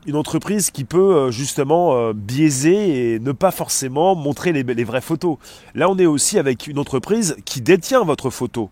une 0.05 0.15
entreprise 0.15 0.71
qui 0.71 0.85
peut 0.85 1.15
euh, 1.15 1.31
justement 1.31 1.95
euh, 1.95 2.13
biaiser 2.13 3.13
et 3.13 3.19
ne 3.19 3.31
pas 3.31 3.51
forcément 3.51 4.15
montrer 4.15 4.51
les, 4.51 4.83
vraies 4.83 5.01
photos. 5.01 5.38
Là, 5.75 5.89
on 5.89 5.97
est 5.97 6.05
aussi 6.05 6.39
avec 6.39 6.67
une 6.67 6.79
entreprise 6.79 7.35
qui 7.45 7.61
détient 7.61 8.03
votre 8.03 8.29
photo 8.29 8.69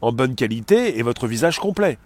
en 0.00 0.12
bonne 0.12 0.34
qualité 0.34 0.98
et 0.98 1.02
votre 1.02 1.26
visage 1.26 1.58
complet. 1.58 1.98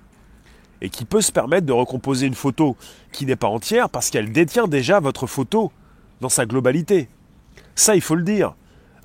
Et 0.80 0.90
qui 0.90 1.04
peut 1.04 1.22
se 1.22 1.32
permettre 1.32 1.66
de 1.66 1.72
recomposer 1.72 2.26
une 2.26 2.34
photo 2.34 2.76
qui 3.12 3.24
n'est 3.24 3.36
pas 3.36 3.46
entière 3.46 3.88
parce 3.88 4.10
qu'elle 4.10 4.32
détient 4.32 4.66
déjà 4.66 5.00
votre 5.00 5.26
photo 5.26 5.72
dans 6.20 6.28
sa 6.28 6.46
globalité. 6.46 7.08
Ça, 7.74 7.94
il 7.94 8.00
faut 8.00 8.14
le 8.14 8.22
dire. 8.22 8.54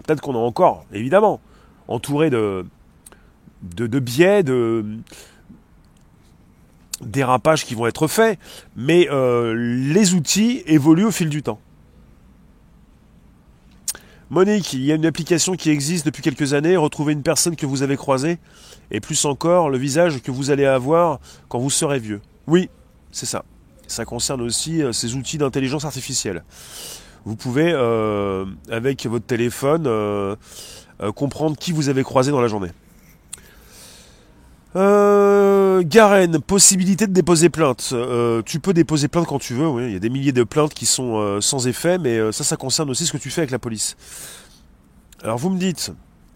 Peut-être 0.06 0.22
qu'on 0.22 0.34
est 0.34 0.38
encore, 0.38 0.86
évidemment, 0.94 1.42
entouré 1.88 2.30
de, 2.30 2.66
de, 3.64 3.88
de 3.88 4.00
biais, 4.00 4.44
de, 4.44 4.86
dérapages 7.02 7.66
qui 7.66 7.76
vont 7.76 7.88
être 7.88 8.08
faits, 8.08 8.40
mais 8.76 9.08
euh, 9.10 9.54
les 9.56 10.14
outils 10.14 10.64
évoluent 10.66 11.06
au 11.06 11.12
fil 11.12 11.30
du 11.30 11.44
temps. 11.44 11.60
Monique, 14.30 14.74
il 14.74 14.84
y 14.84 14.92
a 14.92 14.96
une 14.96 15.08
application 15.08 15.56
qui 15.56 15.72
existe 15.72 16.06
depuis 16.06 16.22
quelques 16.22 16.54
années, 16.54 16.78
retrouver 16.78 17.14
une 17.14 17.24
personne 17.24 17.56
que 17.56 17.66
vous 17.66 17.82
avez 17.82 17.98
croisée, 17.98 18.38
et 18.92 19.00
plus 19.00 19.26
encore 19.26 19.70
le 19.70 19.78
visage 19.78 20.22
que 20.22 20.30
vous 20.30 20.52
allez 20.52 20.66
avoir 20.66 21.20
quand 21.48 21.60
vous 21.60 21.72
serez 21.72 22.00
vieux. 22.00 22.22
Oui, 22.46 22.70
c'est 23.12 23.26
ça. 23.26 23.44
Ça 23.88 24.06
concerne 24.06 24.42
aussi 24.42 24.84
euh, 24.84 24.92
ces 24.92 25.16
outils 25.16 25.40
d'intelligence 25.40 25.84
artificielle. 25.84 26.44
Vous 27.26 27.36
pouvez, 27.36 27.72
euh, 27.74 28.46
avec 28.72 29.06
votre 29.06 29.26
téléphone, 29.26 29.86
euh, 29.88 30.36
comprendre 31.16 31.58
qui 31.58 31.72
vous 31.72 31.90
avez 31.90 32.04
croisé 32.04 32.32
dans 32.32 32.42
la 32.42 32.48
journée. 32.48 32.72
Euh, 34.76 35.82
Garen, 35.84 36.40
possibilité 36.40 37.08
de 37.08 37.14
déposer 37.14 37.50
plainte. 37.50 37.94
tu 38.46 38.60
peux 38.60 38.74
déposer 38.74 39.08
plainte 39.08 39.28
quand 39.28 39.40
tu 39.40 39.54
veux, 39.54 39.68
oui. 39.68 39.86
Il 39.88 39.94
y 39.94 39.96
a 39.96 40.00
des 40.00 40.10
milliers 40.10 40.32
de 40.32 40.44
plaintes 40.44 40.74
qui 40.74 40.86
sont 40.86 41.40
sans 41.42 41.68
effet, 41.68 41.98
mais 41.98 42.32
ça, 42.32 42.44
ça 42.44 42.56
concerne 42.56 42.90
aussi 42.90 43.06
ce 43.06 43.12
que 43.12 43.18
tu 43.18 43.30
fais 43.30 43.42
avec 43.42 43.52
la 43.52 43.60
police. 43.60 43.98
Alors 45.24 45.38
vous 45.38 45.50
me 45.50 45.60
dites, 45.60 45.92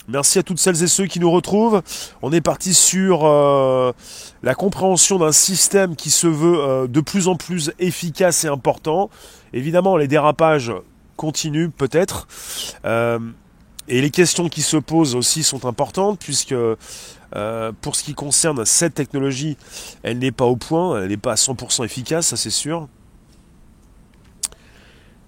Merci 0.09 0.37
à 0.37 0.43
toutes 0.43 0.59
celles 0.59 0.83
et 0.83 0.87
ceux 0.87 1.05
qui 1.05 1.21
nous 1.21 1.31
retrouvent. 1.31 1.81
On 2.21 2.33
est 2.33 2.41
parti 2.41 2.73
sur 2.73 3.23
euh, 3.23 3.93
la 4.41 4.53
compréhension 4.53 5.17
d'un 5.17 5.31
système 5.31 5.95
qui 5.95 6.09
se 6.09 6.27
veut 6.27 6.59
euh, 6.59 6.87
de 6.87 6.99
plus 6.99 7.29
en 7.29 7.37
plus 7.37 7.71
efficace 7.79 8.43
et 8.43 8.49
important. 8.49 9.09
Évidemment, 9.53 9.95
les 9.95 10.09
dérapages 10.09 10.73
continuent 11.15 11.69
peut-être. 11.69 12.27
Euh, 12.83 13.17
et 13.87 14.01
les 14.01 14.09
questions 14.09 14.49
qui 14.49 14.61
se 14.61 14.75
posent 14.75 15.15
aussi 15.15 15.41
sont 15.43 15.65
importantes 15.65 16.19
puisque 16.19 16.55
pour 17.81 17.95
ce 17.95 18.03
qui 18.03 18.13
concerne 18.13 18.63
cette 18.63 18.93
technologie, 18.93 19.57
elle 20.03 20.19
n'est 20.19 20.31
pas 20.31 20.45
au 20.45 20.55
point, 20.55 21.01
elle 21.01 21.09
n'est 21.09 21.17
pas 21.17 21.31
à 21.31 21.35
100% 21.35 21.83
efficace, 21.83 22.27
ça 22.27 22.37
c'est 22.37 22.51
sûr. 22.51 22.87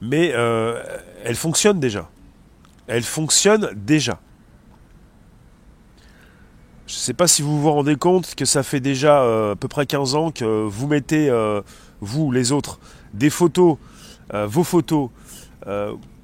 Mais 0.01 0.27
elle 0.27 1.35
fonctionne 1.35 1.79
déjà. 1.81 2.09
Elle 2.87 3.03
fonctionne 3.03 3.71
déjà. 3.75 4.19
Je 6.87 6.93
ne 6.93 6.99
sais 6.99 7.13
pas 7.15 7.25
si 7.25 7.41
vous 7.41 7.59
vous 7.59 7.71
rendez 7.71 7.95
compte 7.95 8.35
que 8.35 8.45
ça 8.45 8.61
fait 8.61 8.79
déjà 8.79 9.23
euh, 9.23 9.53
à 9.53 9.55
peu 9.55 9.67
près 9.67 9.87
15 9.87 10.13
ans 10.13 10.29
que 10.29 10.65
vous 10.65 10.85
mettez, 10.85 11.31
euh, 11.31 11.61
vous, 11.99 12.31
les 12.31 12.51
autres, 12.51 12.79
des 13.15 13.31
photos, 13.31 13.77
euh, 14.35 14.45
vos 14.45 14.63
photos. 14.63 15.09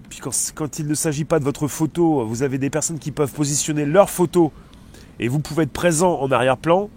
puis 0.10 0.20
quand, 0.20 0.78
il 0.78 0.86
ne 0.86 0.94
s'agit 0.94 1.26
pas 1.26 1.40
de 1.40 1.44
votre 1.46 1.68
photo, 1.68 2.28
vous 2.28 2.44
avez 2.44 2.60
des 2.60 2.70
personnes 2.70 3.00
qui 3.00 3.12
peuvent 3.12 3.34
positionner 3.34 3.86
leurs 3.86 4.12
photos 4.12 4.52
et 5.20 5.28
vous 5.30 5.40
pouvez 5.40 5.64
être 5.64 5.72
présent 5.72 6.20
en 6.20 6.32
arrière-plan. 6.32 6.92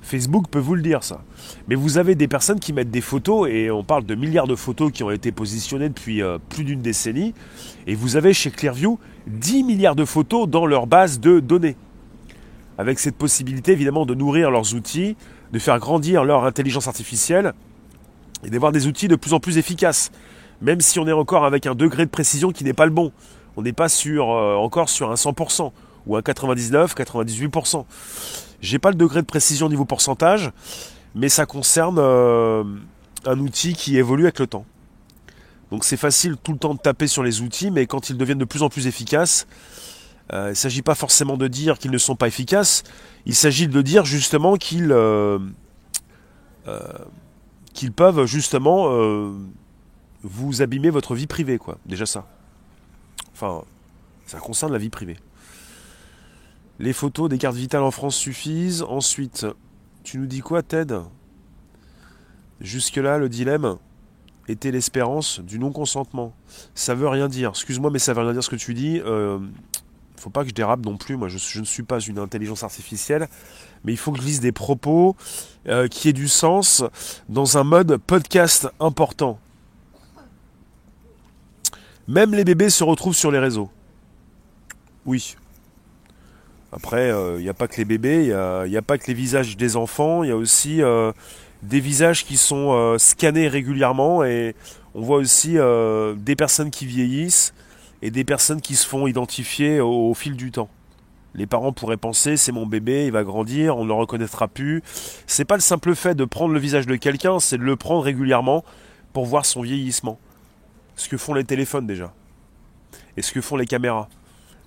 Facebook 0.00 0.46
peut 0.48 0.60
vous 0.60 0.76
le 0.76 0.82
dire 0.82 1.02
ça. 1.02 1.24
Mais 1.66 1.74
vous 1.74 1.98
avez 1.98 2.14
des 2.14 2.28
personnes 2.28 2.60
qui 2.60 2.72
mettent 2.72 2.90
des 2.90 3.00
photos, 3.00 3.48
et 3.50 3.68
on 3.68 3.82
parle 3.82 4.04
de 4.04 4.14
milliards 4.14 4.46
de 4.46 4.54
photos 4.54 4.92
qui 4.92 5.02
ont 5.02 5.10
été 5.10 5.32
positionnées 5.32 5.88
depuis 5.88 6.22
plus 6.48 6.62
d'une 6.62 6.82
décennie, 6.82 7.34
et 7.88 7.96
vous 7.96 8.14
avez 8.14 8.32
chez 8.32 8.52
Clearview 8.52 9.00
10 9.26 9.64
milliards 9.64 9.96
de 9.96 10.04
photos 10.04 10.48
dans 10.48 10.66
leur 10.66 10.86
base 10.86 11.18
de 11.18 11.40
données 11.40 11.76
avec 12.78 13.00
cette 13.00 13.16
possibilité 13.16 13.72
évidemment 13.72 14.06
de 14.06 14.14
nourrir 14.14 14.50
leurs 14.50 14.74
outils, 14.74 15.16
de 15.52 15.58
faire 15.58 15.78
grandir 15.78 16.24
leur 16.24 16.44
intelligence 16.44 16.86
artificielle 16.86 17.52
et 18.44 18.50
d'avoir 18.50 18.72
des 18.72 18.86
outils 18.86 19.08
de 19.08 19.16
plus 19.16 19.34
en 19.34 19.40
plus 19.40 19.58
efficaces, 19.58 20.12
même 20.62 20.80
si 20.80 20.98
on 21.00 21.06
est 21.08 21.12
encore 21.12 21.44
avec 21.44 21.66
un 21.66 21.74
degré 21.74 22.06
de 22.06 22.10
précision 22.10 22.52
qui 22.52 22.64
n'est 22.64 22.72
pas 22.72 22.86
le 22.86 22.92
bon. 22.92 23.12
On 23.56 23.62
n'est 23.62 23.72
pas 23.72 23.88
sur, 23.88 24.30
euh, 24.30 24.54
encore 24.54 24.88
sur 24.88 25.10
un 25.10 25.16
100% 25.16 25.72
ou 26.06 26.16
un 26.16 26.22
99, 26.22 26.94
98%. 26.94 27.84
J'ai 28.60 28.78
pas 28.78 28.90
le 28.90 28.96
degré 28.96 29.20
de 29.20 29.26
précision 29.26 29.66
au 29.66 29.68
niveau 29.68 29.84
pourcentage, 29.84 30.52
mais 31.16 31.28
ça 31.28 31.46
concerne 31.46 31.98
euh, 31.98 32.62
un 33.24 33.38
outil 33.40 33.74
qui 33.74 33.98
évolue 33.98 34.24
avec 34.24 34.38
le 34.38 34.46
temps. 34.46 34.64
Donc 35.72 35.84
c'est 35.84 35.96
facile 35.96 36.36
tout 36.42 36.52
le 36.52 36.58
temps 36.58 36.74
de 36.74 36.78
taper 36.78 37.08
sur 37.08 37.24
les 37.24 37.40
outils, 37.40 37.70
mais 37.70 37.86
quand 37.86 38.10
ils 38.10 38.16
deviennent 38.16 38.38
de 38.38 38.44
plus 38.44 38.62
en 38.62 38.68
plus 38.68 38.86
efficaces, 38.86 39.46
euh, 40.32 40.46
il 40.46 40.50
ne 40.50 40.54
s'agit 40.54 40.82
pas 40.82 40.94
forcément 40.94 41.36
de 41.36 41.48
dire 41.48 41.78
qu'ils 41.78 41.90
ne 41.90 41.98
sont 41.98 42.16
pas 42.16 42.28
efficaces, 42.28 42.84
il 43.24 43.34
s'agit 43.34 43.68
de 43.68 43.82
dire 43.82 44.04
justement 44.04 44.56
qu'ils 44.56 44.92
euh, 44.92 45.38
euh, 46.66 46.82
peuvent 47.96 48.26
justement 48.26 48.88
vous 50.22 50.62
abîmer 50.62 50.90
votre 50.90 51.14
vie 51.14 51.26
privée, 51.26 51.58
quoi. 51.58 51.78
Déjà 51.86 52.06
ça. 52.06 52.26
Enfin, 53.32 53.62
ça 54.26 54.38
concerne 54.38 54.72
la 54.72 54.78
vie 54.78 54.90
privée. 54.90 55.16
Les 56.80 56.92
photos 56.92 57.28
des 57.28 57.38
cartes 57.38 57.56
vitales 57.56 57.82
en 57.82 57.90
France 57.90 58.16
suffisent. 58.16 58.82
Ensuite, 58.82 59.46
tu 60.02 60.18
nous 60.18 60.26
dis 60.26 60.40
quoi, 60.40 60.62
Ted? 60.62 60.98
Jusque-là, 62.60 63.18
le 63.18 63.28
dilemme 63.28 63.76
était 64.48 64.70
l'espérance 64.72 65.40
du 65.40 65.58
non-consentement. 65.58 66.34
Ça 66.74 66.94
veut 66.94 67.08
rien 67.08 67.28
dire. 67.28 67.50
Excuse-moi, 67.50 67.90
mais 67.90 67.98
ça 67.98 68.12
veut 68.12 68.22
rien 68.22 68.32
dire 68.32 68.42
ce 68.42 68.50
que 68.50 68.56
tu 68.56 68.74
dis 68.74 69.00
faut 70.18 70.30
pas 70.30 70.42
que 70.42 70.48
je 70.48 70.54
dérape 70.54 70.84
non 70.84 70.96
plus. 70.96 71.16
Moi, 71.16 71.28
je, 71.28 71.60
ne 71.60 71.64
suis 71.64 71.82
pas 71.82 72.00
une 72.00 72.18
intelligence 72.18 72.62
artificielle, 72.62 73.28
mais 73.84 73.92
il 73.92 73.96
faut 73.96 74.12
que 74.12 74.18
je 74.18 74.24
lise 74.24 74.40
des 74.40 74.52
propos 74.52 75.16
euh, 75.66 75.88
qui 75.88 76.08
aient 76.08 76.14
du 76.14 76.28
sens 76.28 76.84
dans 77.28 77.58
un 77.58 77.64
mode 77.64 77.96
podcast 77.96 78.68
important. 78.80 79.38
Même 82.06 82.34
les 82.34 82.44
bébés 82.44 82.70
se 82.70 82.84
retrouvent 82.84 83.16
sur 83.16 83.30
les 83.30 83.38
réseaux. 83.38 83.70
Oui. 85.04 85.36
Après, 86.72 87.08
il 87.08 87.12
euh, 87.12 87.40
n'y 87.40 87.48
a 87.48 87.54
pas 87.54 87.68
que 87.68 87.76
les 87.76 87.84
bébés, 87.84 88.26
il 88.26 88.70
n'y 88.70 88.76
a, 88.76 88.82
pas 88.82 88.98
que 88.98 89.06
les 89.06 89.14
visages 89.14 89.56
des 89.56 89.76
enfants, 89.76 90.22
il 90.22 90.28
y 90.28 90.32
a 90.32 90.36
aussi 90.36 90.82
euh, 90.82 91.12
des 91.62 91.80
visages 91.80 92.24
qui 92.24 92.36
sont 92.36 92.96
scannés 92.98 93.48
régulièrement 93.48 94.24
et 94.24 94.54
on 94.94 95.02
voit 95.02 95.18
aussi 95.18 95.56
des 96.16 96.36
personnes 96.36 96.70
qui 96.70 96.86
vieillissent 96.86 97.52
et 98.02 98.10
des 98.10 98.24
personnes 98.24 98.60
qui 98.60 98.76
se 98.76 98.86
font 98.86 99.06
identifier 99.06 99.80
au, 99.80 100.14
fil 100.14 100.36
du 100.36 100.50
temps. 100.50 100.68
Les 101.34 101.46
parents 101.46 101.72
pourraient 101.72 101.96
penser 101.96 102.36
c'est 102.36 102.52
mon 102.52 102.66
bébé, 102.66 103.06
il 103.06 103.12
va 103.12 103.24
grandir, 103.24 103.76
on 103.76 103.84
ne 103.84 103.88
le 103.88 103.94
reconnaîtra 103.94 104.48
plus. 104.48 104.82
C'est 105.26 105.44
pas 105.44 105.56
le 105.56 105.60
simple 105.60 105.94
fait 105.94 106.14
de 106.14 106.24
prendre 106.24 106.54
le 106.54 106.60
visage 106.60 106.86
de 106.86 106.96
quelqu'un, 106.96 107.40
c'est 107.40 107.58
de 107.58 107.62
le 107.62 107.76
prendre 107.76 108.02
régulièrement 108.02 108.64
pour 109.12 109.26
voir 109.26 109.44
son 109.44 109.62
vieillissement. 109.62 110.18
Ce 110.96 111.08
que 111.08 111.16
font 111.16 111.34
les 111.34 111.44
téléphones 111.44 111.86
déjà. 111.86 112.12
Et 113.16 113.22
ce 113.22 113.32
que 113.32 113.40
font 113.40 113.56
les 113.56 113.66
caméras. 113.66 114.08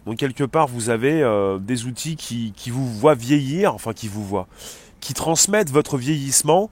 Donc 0.05 0.17
quelque 0.17 0.43
part, 0.43 0.67
vous 0.67 0.89
avez 0.89 1.21
euh, 1.21 1.59
des 1.59 1.85
outils 1.85 2.15
qui, 2.15 2.69
vous 2.69 2.87
voient 2.87 3.15
vieillir, 3.15 3.73
enfin 3.73 3.93
qui 3.93 4.07
vous 4.07 4.25
voient, 4.25 4.47
qui 4.99 5.13
transmettent 5.13 5.69
votre 5.69 5.97
vieillissement, 5.97 6.69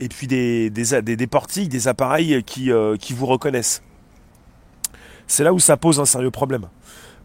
et 0.00 0.08
puis 0.08 0.26
des, 0.26 0.70
des, 0.70 1.02
des, 1.02 1.26
portiques, 1.26 1.68
des 1.68 1.88
appareils 1.88 2.42
qui, 2.44 2.72
euh, 2.72 2.96
qui 2.96 3.12
vous 3.12 3.26
reconnaissent 3.26 3.82
c'est 5.30 5.44
là 5.44 5.52
où 5.52 5.60
ça 5.60 5.76
pose 5.76 6.00
un 6.00 6.04
sérieux 6.04 6.32
problème. 6.32 6.66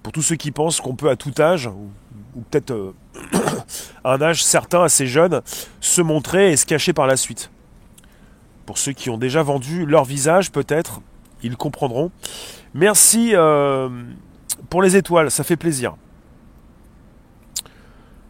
Pour 0.03 0.13
tous 0.13 0.21
ceux 0.21 0.35
qui 0.35 0.51
pensent 0.51 0.79
qu'on 0.79 0.95
peut 0.95 1.09
à 1.09 1.15
tout 1.15 1.33
âge, 1.39 1.65
ou, 1.65 2.41
peut-être 2.51 2.69
euh, 2.69 2.93
à 4.03 4.13
un 4.13 4.21
âge 4.21 4.43
certain, 4.43 4.83
assez 4.83 5.07
jeune, 5.07 5.41
se 5.81 6.01
montrer 6.03 6.51
et 6.51 6.55
se 6.55 6.67
cacher 6.67 6.93
par 6.93 7.07
la 7.07 7.17
suite. 7.17 7.49
Pour 8.67 8.77
ceux 8.77 8.91
qui 8.91 9.09
ont 9.09 9.17
déjà 9.17 9.41
vendu 9.41 9.87
leur 9.87 10.05
visage, 10.05 10.51
peut-être, 10.51 11.01
ils 11.41 11.57
comprendront. 11.57 12.11
Merci 12.75 13.31
euh, 13.33 13.89
pour 14.69 14.83
les 14.83 14.95
étoiles, 14.95 15.31
ça 15.31 15.43
fait 15.43 15.57
plaisir. 15.57 15.95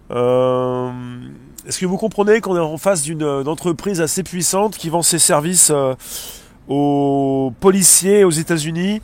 Euh, 0.10 0.90
est-ce 1.68 1.80
que 1.80 1.86
vous 1.86 1.98
comprenez 1.98 2.40
qu'on 2.40 2.56
est 2.56 2.60
en 2.60 2.78
face 2.78 3.02
d'une 3.02 3.26
entreprise 3.26 4.00
assez 4.00 4.24
puissante 4.24 4.78
qui 4.78 4.90
vend 4.90 5.02
ses 5.02 5.20
services 5.20 5.74
aux 6.70 7.54
policiers 7.60 8.24
aux 8.24 8.32
États-Unis? 8.32 9.02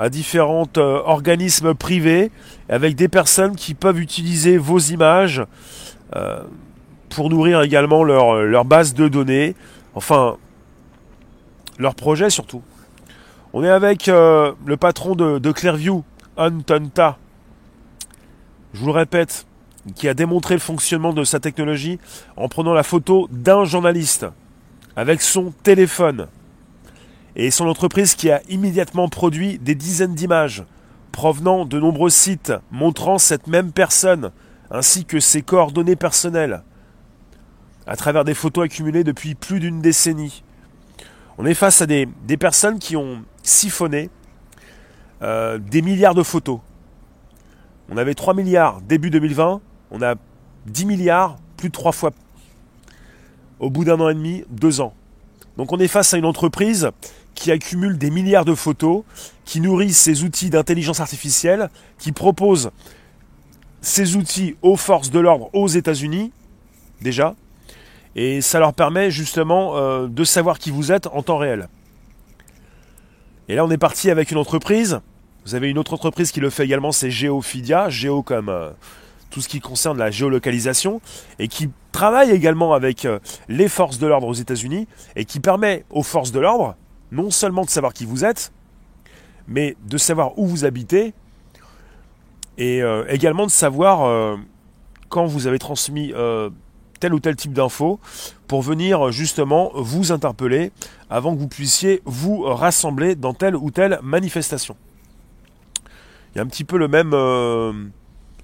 À 0.00 0.08
différents 0.08 0.66
euh, 0.78 1.02
organismes 1.04 1.74
privés 1.74 2.30
avec 2.70 2.96
des 2.96 3.08
personnes 3.08 3.54
qui 3.54 3.74
peuvent 3.74 4.00
utiliser 4.00 4.56
vos 4.56 4.78
images 4.78 5.44
euh, 6.16 6.42
pour 7.10 7.28
nourrir 7.28 7.60
également 7.60 8.02
leur, 8.02 8.36
leur, 8.36 8.64
base 8.64 8.94
de 8.94 9.08
données, 9.08 9.54
enfin 9.94 10.38
leur 11.78 11.94
projet 11.94 12.30
surtout. 12.30 12.62
On 13.52 13.62
est 13.62 13.68
avec 13.68 14.08
euh, 14.08 14.52
le 14.64 14.78
patron 14.78 15.14
de, 15.14 15.38
de 15.38 15.52
Clearview, 15.52 16.02
Antonta, 16.38 17.18
je 18.72 18.80
vous 18.80 18.86
le 18.86 18.92
répète, 18.92 19.44
qui 19.96 20.08
a 20.08 20.14
démontré 20.14 20.54
le 20.54 20.60
fonctionnement 20.60 21.12
de 21.12 21.24
sa 21.24 21.40
technologie 21.40 21.98
en 22.38 22.48
prenant 22.48 22.72
la 22.72 22.84
photo 22.84 23.28
d'un 23.30 23.64
journaliste 23.64 24.24
avec 24.96 25.20
son 25.20 25.52
téléphone 25.62 26.28
et 27.36 27.50
son 27.50 27.68
entreprise 27.68 28.14
qui 28.14 28.30
a 28.30 28.42
immédiatement 28.48 29.08
produit 29.08 29.58
des 29.58 29.74
dizaines 29.74 30.14
d'images 30.14 30.64
provenant 31.12 31.64
de 31.64 31.78
nombreux 31.78 32.10
sites 32.10 32.52
montrant 32.70 33.18
cette 33.18 33.46
même 33.46 33.72
personne 33.72 34.30
ainsi 34.70 35.04
que 35.04 35.20
ses 35.20 35.42
coordonnées 35.42 35.96
personnelles 35.96 36.62
à 37.86 37.96
travers 37.96 38.24
des 38.24 38.34
photos 38.34 38.66
accumulées 38.66 39.04
depuis 39.04 39.34
plus 39.34 39.58
d'une 39.58 39.80
décennie. 39.80 40.44
On 41.38 41.46
est 41.46 41.54
face 41.54 41.80
à 41.80 41.86
des, 41.86 42.06
personnes 42.38 42.78
qui 42.78 42.96
ont 42.96 43.24
siphonné 43.42 44.10
euh, 45.22 45.58
des 45.58 45.82
milliards 45.82 46.14
de 46.14 46.22
photos. 46.22 46.60
On 47.88 47.96
avait 47.96 48.14
3 48.14 48.34
milliards 48.34 48.80
début 48.82 49.10
2020, 49.10 49.60
on 49.90 50.02
a 50.02 50.14
10 50.66 50.86
milliards, 50.86 51.38
plus 51.56 51.68
de 51.68 51.72
3 51.72 51.92
fois 51.92 52.10
au 53.58 53.70
bout 53.70 53.84
d'un 53.84 53.98
an 54.00 54.08
et 54.08 54.14
demi, 54.14 54.44
deux 54.48 54.80
ans. 54.80 54.94
Donc 55.56 55.72
on 55.72 55.78
est 55.78 55.88
face 55.88 56.14
à 56.14 56.16
une 56.16 56.24
entreprise 56.24 56.90
qui 57.40 57.50
accumule 57.50 57.96
des 57.96 58.10
milliards 58.10 58.44
de 58.44 58.54
photos, 58.54 59.02
qui 59.46 59.62
nourrit 59.62 59.94
ses 59.94 60.24
outils 60.24 60.50
d'intelligence 60.50 61.00
artificielle, 61.00 61.70
qui 61.98 62.12
propose 62.12 62.70
ces 63.80 64.14
outils 64.14 64.56
aux 64.60 64.76
forces 64.76 65.10
de 65.10 65.18
l'ordre 65.18 65.48
aux 65.54 65.66
États-Unis, 65.66 66.32
déjà, 67.00 67.34
et 68.14 68.42
ça 68.42 68.58
leur 68.58 68.74
permet 68.74 69.10
justement 69.10 69.78
euh, 69.78 70.06
de 70.06 70.22
savoir 70.22 70.58
qui 70.58 70.70
vous 70.70 70.92
êtes 70.92 71.06
en 71.06 71.22
temps 71.22 71.38
réel. 71.38 71.68
Et 73.48 73.54
là, 73.54 73.64
on 73.64 73.70
est 73.70 73.78
parti 73.78 74.10
avec 74.10 74.30
une 74.30 74.38
entreprise. 74.38 75.00
Vous 75.46 75.54
avez 75.54 75.70
une 75.70 75.78
autre 75.78 75.94
entreprise 75.94 76.32
qui 76.32 76.40
le 76.40 76.50
fait 76.50 76.64
également, 76.64 76.92
c'est 76.92 77.10
GeoFidia, 77.10 77.88
Geo 77.88 78.22
comme 78.22 78.50
euh, 78.50 78.68
tout 79.30 79.40
ce 79.40 79.48
qui 79.48 79.60
concerne 79.60 79.96
la 79.96 80.10
géolocalisation, 80.10 81.00
et 81.38 81.48
qui 81.48 81.70
travaille 81.90 82.32
également 82.32 82.74
avec 82.74 83.06
euh, 83.06 83.18
les 83.48 83.68
forces 83.68 83.98
de 83.98 84.06
l'ordre 84.06 84.26
aux 84.26 84.34
États-Unis, 84.34 84.86
et 85.16 85.24
qui 85.24 85.40
permet 85.40 85.86
aux 85.88 86.02
forces 86.02 86.32
de 86.32 86.40
l'ordre 86.40 86.76
non 87.12 87.30
seulement 87.30 87.64
de 87.64 87.70
savoir 87.70 87.92
qui 87.92 88.04
vous 88.04 88.24
êtes, 88.24 88.52
mais 89.48 89.76
de 89.86 89.98
savoir 89.98 90.38
où 90.38 90.46
vous 90.46 90.64
habitez, 90.64 91.12
et 92.58 92.82
également 93.08 93.46
de 93.46 93.50
savoir 93.50 94.38
quand 95.08 95.24
vous 95.24 95.46
avez 95.46 95.58
transmis 95.58 96.12
tel 97.00 97.14
ou 97.14 97.20
tel 97.20 97.34
type 97.34 97.54
d'infos 97.54 97.98
pour 98.46 98.60
venir 98.60 99.10
justement 99.10 99.70
vous 99.74 100.12
interpeller 100.12 100.70
avant 101.08 101.34
que 101.34 101.40
vous 101.40 101.48
puissiez 101.48 102.02
vous 102.04 102.42
rassembler 102.42 103.14
dans 103.16 103.32
telle 103.32 103.56
ou 103.56 103.70
telle 103.70 103.98
manifestation. 104.02 104.76
Il 106.34 106.38
y 106.38 106.40
a 106.40 106.44
un 106.44 106.46
petit 106.46 106.64
peu 106.64 106.78
le 106.78 106.86
même, 106.86 107.12
euh, 107.12 107.72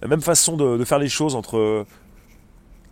la 0.02 0.08
même 0.08 0.20
façon 0.20 0.56
de, 0.56 0.84
faire 0.84 0.98
les 0.98 1.08
choses 1.08 1.34
entre 1.34 1.86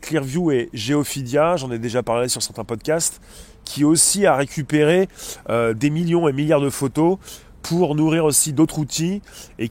Clearview 0.04 0.50
et 0.50 0.68
Geophidia, 0.74 1.56
j'en 1.56 1.70
ai 1.70 1.78
déjà 1.78 2.02
parlé 2.02 2.28
sur 2.28 2.42
certains 2.42 2.64
podcasts, 2.64 3.20
qui 3.64 3.84
aussi 3.84 4.26
a 4.26 4.36
récupéré 4.36 5.08
euh, 5.48 5.72
des 5.72 5.88
millions 5.88 6.28
et 6.28 6.32
milliards 6.32 6.60
de 6.60 6.68
photos 6.68 7.18
pour 7.62 7.94
nourrir 7.94 8.26
aussi 8.26 8.52
d'autres 8.52 8.78
outils 8.78 9.22
et 9.58 9.70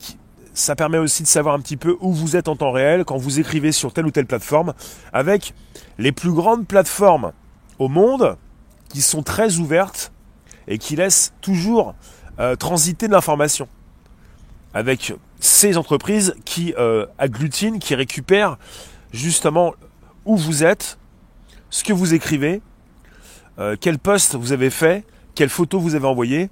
ça 0.55 0.75
permet 0.75 0.97
aussi 0.97 1.21
de 1.23 1.27
savoir 1.27 1.53
un 1.53 1.59
petit 1.59 1.77
peu 1.77 1.97
où 1.99 2.11
vous 2.11 2.35
êtes 2.35 2.47
en 2.47 2.55
temps 2.55 2.71
réel 2.71 3.05
quand 3.05 3.17
vous 3.17 3.39
écrivez 3.39 3.71
sur 3.71 3.93
telle 3.93 4.07
ou 4.07 4.11
telle 4.11 4.25
plateforme, 4.25 4.73
avec 5.11 5.53
les 5.99 6.11
plus 6.11 6.31
grandes 6.31 6.67
plateformes 6.67 7.31
au 7.77 7.87
monde 7.87 8.37
qui 8.89 9.01
sont 9.01 9.21
très 9.21 9.57
ouvertes 9.57 10.11
et 10.67 10.79
qui 10.79 10.95
laissent 10.95 11.33
toujours 11.41 11.93
euh, 12.39 12.55
transiter 12.55 13.07
de 13.07 13.13
l'information. 13.13 13.67
Avec 14.73 15.13
ces 15.39 15.77
entreprises 15.77 16.35
qui 16.45 16.73
euh, 16.79 17.05
agglutinent, 17.19 17.77
qui 17.77 17.93
récupèrent 17.93 18.57
justement 19.11 19.73
où 20.25 20.37
vous 20.37 20.63
êtes, 20.63 20.97
ce 21.69 21.83
que 21.83 21.93
vous 21.93 22.13
écrivez, 22.13 22.61
euh, 23.59 23.75
quel 23.79 23.99
poste 23.99 24.35
vous 24.35 24.51
avez 24.51 24.69
fait, 24.69 25.05
quelles 25.35 25.49
photos 25.49 25.81
vous 25.81 25.95
avez 25.95 26.07
envoyées, 26.07 26.49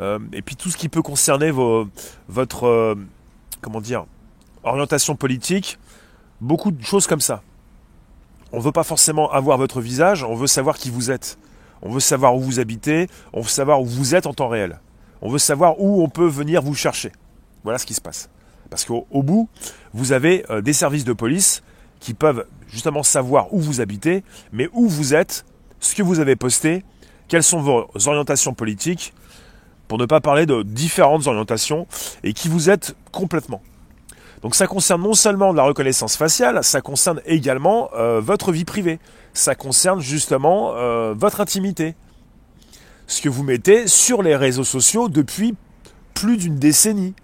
euh, 0.00 0.18
et 0.32 0.42
puis 0.42 0.56
tout 0.56 0.70
ce 0.70 0.76
qui 0.76 0.88
peut 0.88 1.02
concerner 1.02 1.50
vos, 1.50 1.88
votre 2.28 2.66
euh, 2.66 2.94
comment 3.60 3.80
dire 3.80 4.06
orientation 4.64 5.16
politique, 5.16 5.78
beaucoup 6.40 6.70
de 6.70 6.82
choses 6.82 7.06
comme 7.06 7.20
ça. 7.20 7.42
On 8.52 8.58
ne 8.58 8.62
veut 8.62 8.72
pas 8.72 8.84
forcément 8.84 9.30
avoir 9.32 9.58
votre 9.58 9.80
visage, 9.80 10.24
on 10.24 10.34
veut 10.34 10.46
savoir 10.46 10.76
qui 10.76 10.90
vous 10.90 11.10
êtes. 11.10 11.38
On 11.82 11.90
veut 11.90 12.00
savoir 12.00 12.36
où 12.36 12.40
vous 12.40 12.60
habitez, 12.60 13.08
on 13.32 13.40
veut 13.40 13.48
savoir 13.48 13.80
où 13.80 13.86
vous 13.86 14.14
êtes 14.14 14.26
en 14.26 14.34
temps 14.34 14.48
réel. 14.48 14.80
On 15.20 15.28
veut 15.28 15.38
savoir 15.38 15.80
où 15.80 16.02
on 16.02 16.08
peut 16.08 16.26
venir 16.26 16.62
vous 16.62 16.74
chercher. 16.74 17.12
Voilà 17.64 17.78
ce 17.78 17.86
qui 17.86 17.94
se 17.94 18.00
passe. 18.00 18.28
Parce 18.70 18.84
qu'au 18.84 19.22
bout, 19.22 19.48
vous 19.92 20.12
avez 20.12 20.44
euh, 20.50 20.60
des 20.60 20.72
services 20.72 21.04
de 21.04 21.12
police 21.12 21.62
qui 22.00 22.14
peuvent 22.14 22.46
justement 22.72 23.02
savoir 23.02 23.52
où 23.52 23.60
vous 23.60 23.80
habitez, 23.80 24.24
mais 24.52 24.68
où 24.72 24.88
vous 24.88 25.14
êtes, 25.14 25.44
ce 25.80 25.94
que 25.94 26.02
vous 26.02 26.20
avez 26.20 26.36
posté, 26.36 26.84
quelles 27.28 27.42
sont 27.42 27.60
vos 27.60 27.88
orientations 28.06 28.54
politiques, 28.54 29.12
pour 29.88 29.98
ne 29.98 30.06
pas 30.06 30.20
parler 30.20 30.46
de 30.46 30.62
différentes 30.62 31.26
orientations, 31.26 31.86
et 32.24 32.32
qui 32.32 32.48
vous 32.48 32.70
êtes 32.70 32.96
complètement. 33.12 33.62
Donc 34.40 34.54
ça 34.54 34.66
concerne 34.66 35.02
non 35.02 35.14
seulement 35.14 35.52
la 35.52 35.62
reconnaissance 35.62 36.16
faciale, 36.16 36.64
ça 36.64 36.80
concerne 36.80 37.20
également 37.26 37.90
euh, 37.94 38.20
votre 38.20 38.50
vie 38.50 38.64
privée, 38.64 38.98
ça 39.34 39.54
concerne 39.54 40.00
justement 40.00 40.72
euh, 40.74 41.14
votre 41.16 41.40
intimité. 41.40 41.94
Ce 43.06 43.20
que 43.20 43.28
vous 43.28 43.44
mettez 43.44 43.86
sur 43.86 44.22
les 44.22 44.34
réseaux 44.34 44.64
sociaux 44.64 45.08
depuis 45.08 45.54
plus 46.14 46.36
d'une 46.36 46.56
décennie, 46.56 47.14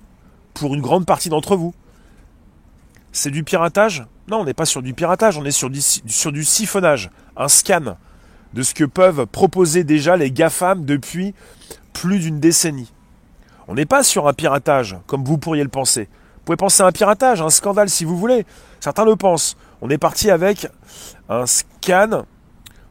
pour 0.55 0.75
une 0.75 0.81
grande 0.81 1.07
partie 1.07 1.29
d'entre 1.29 1.57
vous. 1.57 1.75
C'est 3.19 3.33
du 3.33 3.43
piratage 3.43 4.07
Non, 4.29 4.43
on 4.43 4.45
n'est 4.45 4.55
pas 4.55 4.65
sur 4.65 4.81
du 4.81 4.95
piratage, 4.95 5.39
on 5.39 5.45
est 5.45 5.51
sur 5.51 5.71
du, 5.71 5.81
sur 5.81 6.33
siphonnage, 6.45 7.11
un 7.37 7.49
scan 7.49 7.97
de 8.55 8.63
ce 8.63 8.75
que 8.75 8.85
peuvent 8.85 9.27
proposer 9.27 9.83
déjà 9.83 10.17
les 10.17 10.31
GAFAM 10.31 10.85
depuis 10.85 11.35
plus 11.93 12.21
d'une 12.21 12.39
décennie. 12.39 12.93
On 13.67 13.75
n'est 13.75 13.87
pas 13.87 14.05
sur 14.05 14.29
un 14.29 14.33
piratage, 14.35 14.97
comme 15.09 15.25
vous 15.25 15.37
pourriez 15.37 15.65
le 15.65 15.69
penser. 15.69 16.03
Vous 16.03 16.43
pouvez 16.45 16.57
penser 16.57 16.85
à 16.85 16.87
un 16.87 16.93
piratage, 16.93 17.43
un 17.43 17.51
scandale 17.51 17.91
si 17.91 18.05
vous 18.05 18.17
voulez. 18.17 18.47
Certains 18.79 19.05
le 19.05 19.17
pensent. 19.17 19.57
On 19.81 19.91
est 19.91 19.99
parti 19.99 20.31
avec 20.31 20.69
un 21.29 21.47
scan 21.47 22.23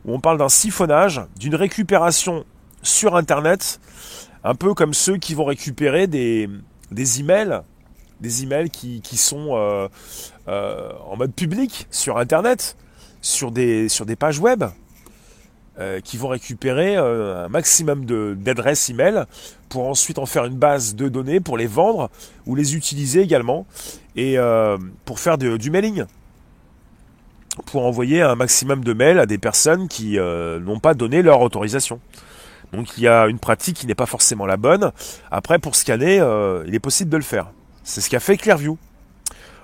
où 0.04 0.14
on 0.14 0.20
parle 0.20 0.40
d'un 0.40 0.50
siphonnage, 0.50 1.22
d'une 1.40 1.56
récupération 1.56 2.44
sur 2.82 3.16
Internet, 3.16 3.80
un 4.44 4.56
peu 4.56 4.74
comme 4.74 4.94
ceux 4.94 5.16
qui 5.16 5.36
vont 5.36 5.46
récupérer 5.46 6.08
des, 6.08 6.50
des 6.92 7.22
emails, 7.22 7.62
des 8.22 8.44
emails 8.44 8.70
qui, 8.70 9.02
sont 9.18 9.50
euh, 9.52 9.88
euh, 10.48 10.92
en 11.10 11.18
mode 11.18 11.34
public 11.34 11.88
sur 11.92 12.18
Internet, 12.18 12.78
sur 13.22 13.52
des, 13.52 13.90
sur 13.90 14.06
des 14.06 14.16
pages 14.16 14.40
web. 14.40 14.64
Euh, 15.80 16.00
qui 16.00 16.18
vont 16.18 16.30
récupérer 16.30 16.98
euh, 16.98 17.46
un 17.46 17.50
maximum 17.50 18.04
d'adresses 18.36 18.90
email 18.90 19.26
pour 19.70 19.88
ensuite 19.88 20.18
en 20.18 20.26
faire 20.26 20.46
une 20.46 20.56
base 20.56 20.96
de 20.96 21.08
données 21.08 21.40
pour 21.40 21.56
les 21.56 21.68
vendre 21.68 22.10
ou 22.48 22.56
les 22.56 22.76
utiliser 22.76 23.22
également 23.22 23.68
et 24.16 24.40
euh, 24.40 24.80
pour 25.06 25.20
faire 25.20 25.38
du 25.38 25.70
mailing 25.70 26.06
pour 27.68 27.86
envoyer 27.86 28.24
un 28.24 28.34
maximum 28.34 28.84
de 28.84 28.94
mails 28.94 29.20
à 29.20 29.28
des 29.28 29.38
personnes 29.38 29.88
qui 29.88 30.18
n'ont 30.18 30.80
pas 30.80 30.96
donné 30.96 31.22
leur 31.22 31.42
autorisation. 31.42 32.00
Donc 32.74 32.98
il 32.98 33.04
y 33.04 33.08
a 33.08 33.28
une 33.28 33.40
pratique 33.40 33.78
qui 33.78 33.86
n'est 33.86 33.96
pas 33.96 34.06
forcément 34.08 34.48
la 34.48 34.58
bonne. 34.58 34.92
Après, 35.30 35.60
pour 35.60 35.76
scanner, 35.76 36.16
il 36.68 36.74
est 36.74 36.80
possible 36.80 37.12
de 37.12 37.18
le 37.18 37.24
faire. 37.24 37.52
C'est 37.88 38.02
ce 38.02 38.10
qu'a 38.10 38.20
fait 38.20 38.36
Clearview. 38.36 38.78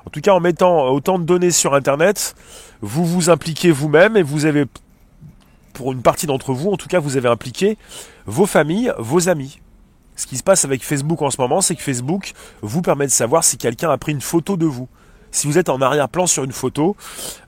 En 0.05 0.09
tout 0.09 0.21
cas, 0.21 0.31
en 0.31 0.39
mettant 0.39 0.87
autant 0.87 1.19
de 1.19 1.25
données 1.25 1.51
sur 1.51 1.73
Internet, 1.73 2.35
vous 2.81 3.05
vous 3.05 3.29
impliquez 3.29 3.69
vous-même 3.69 4.15
et 4.15 4.23
vous 4.23 4.45
avez 4.45 4.65
pour 5.73 5.91
une 5.91 6.01
partie 6.01 6.25
d'entre 6.25 6.53
vous, 6.53 6.71
en 6.71 6.77
tout 6.77 6.87
cas, 6.87 6.99
vous 6.99 7.17
avez 7.17 7.27
impliqué 7.27 7.77
vos 8.25 8.45
familles, 8.45 8.93
vos 8.97 9.27
amis. 9.27 9.59
Ce 10.15 10.25
qui 10.25 10.37
se 10.37 10.43
passe 10.43 10.63
avec 10.63 10.85
Facebook 10.85 11.21
en 11.21 11.31
ce 11.31 11.41
moment, 11.41 11.59
c'est 11.59 11.75
que 11.75 11.81
Facebook 11.81 12.31
vous 12.61 12.81
permet 12.81 13.07
de 13.07 13.11
savoir 13.11 13.43
si 13.43 13.57
quelqu'un 13.57 13.89
a 13.89 13.97
pris 13.97 14.13
une 14.13 14.21
photo 14.21 14.55
de 14.55 14.67
vous. 14.67 14.87
Si 15.31 15.45
vous 15.45 15.57
êtes 15.57 15.67
en 15.67 15.81
arrière-plan 15.81 16.25
sur 16.25 16.45
une 16.45 16.53
photo, 16.53 16.95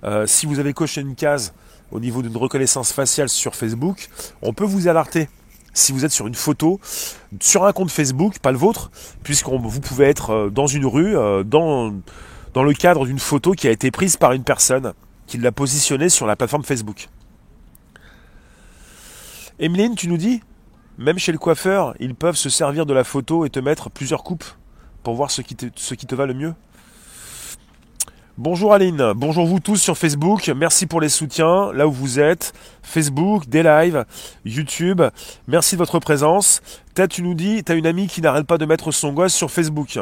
euh, 0.04 0.28
si 0.28 0.46
vous 0.46 0.60
avez 0.60 0.74
coché 0.74 1.00
une 1.00 1.16
case 1.16 1.54
au 1.90 2.02
niveau 2.02 2.22
d'une 2.22 2.36
reconnaissance 2.36 2.92
faciale 2.92 3.30
sur 3.30 3.56
Facebook, 3.56 4.10
on 4.42 4.52
peut 4.52 4.66
vous 4.66 4.90
alerter. 4.90 5.30
Si 5.76 5.92
vous 5.92 6.06
êtes 6.06 6.12
sur 6.12 6.26
une 6.26 6.36
photo, 6.36 6.80
sur 7.42 7.66
un 7.66 7.74
compte 7.74 7.92
Facebook, 7.92 8.40
pas 8.40 8.54
le 8.54 8.58
vôtre, 8.58 8.92
puisque 9.24 9.50
vous 9.50 9.82
pouvez 9.82 10.06
être 10.06 10.30
euh, 10.30 10.50
dans 10.50 10.68
une 10.68 10.86
rue, 10.86 11.18
euh, 11.18 11.44
dans, 11.44 11.92
le 12.56 12.74
cadre 12.74 13.06
d'une 13.06 13.20
photo 13.20 13.52
qui 13.52 13.68
a 13.68 13.72
été 13.72 13.92
prise 13.92 14.16
par 14.16 14.32
une 14.32 14.46
personne, 14.46 14.94
qui 15.28 15.38
l'a 15.38 15.52
positionnée 15.52 16.08
sur 16.08 16.28
la 16.28 16.38
plateforme 16.38 16.64
Facebook. 16.64 17.10
Emeline, 19.60 19.96
tu 19.96 20.08
nous 20.08 20.16
dis 20.16 20.42
Même 20.98 21.20
chez 21.20 21.34
le 21.34 21.38
coiffeur, 21.38 21.94
ils 22.00 22.16
peuvent 22.16 22.38
se 22.38 22.50
servir 22.50 22.86
de 22.86 22.94
la 22.94 23.04
photo 23.04 23.46
et 23.46 23.50
te 23.50 23.60
mettre 23.60 23.90
plusieurs 23.90 24.24
coupes 24.24 24.46
pour 25.04 25.16
voir 25.16 25.30
ce 25.30 25.42
qui 25.42 25.58
ce 25.76 25.94
qui 25.94 26.06
te 26.06 26.16
va 26.16 26.26
le 26.26 26.34
mieux? 26.34 26.54
Bonjour 28.38 28.74
Aline, 28.74 29.13
bonjour 29.15 29.45
vous 29.45 29.62
tous 29.62 29.78
sur 29.78 29.98
Facebook, 29.98 30.52
merci 30.54 30.88
pour 30.88 31.00
les 31.00 31.08
soutiens, 31.08 31.71
là 31.71 31.88
où 31.88 31.91
vous 31.93 32.19
êtes, 32.19 32.52
Facebook, 32.84 33.48
des 33.48 33.63
lives, 33.63 34.04
YouTube, 34.43 35.02
merci 35.48 35.76
de 35.76 35.78
votre 35.78 36.00
présence. 36.00 36.62
Ted, 36.95 37.08
tu 37.08 37.21
nous 37.21 37.34
dis, 37.34 37.63
t'as 37.63 37.78
une 37.78 37.88
amie 37.88 38.08
qui 38.08 38.19
n'arrête 38.19 38.45
pas 38.45 38.58
de 38.58 38.65
mettre 38.65 38.91
son 38.91 39.13
gosse 39.13 39.34
sur 39.34 39.52
Facebook. 39.52 39.98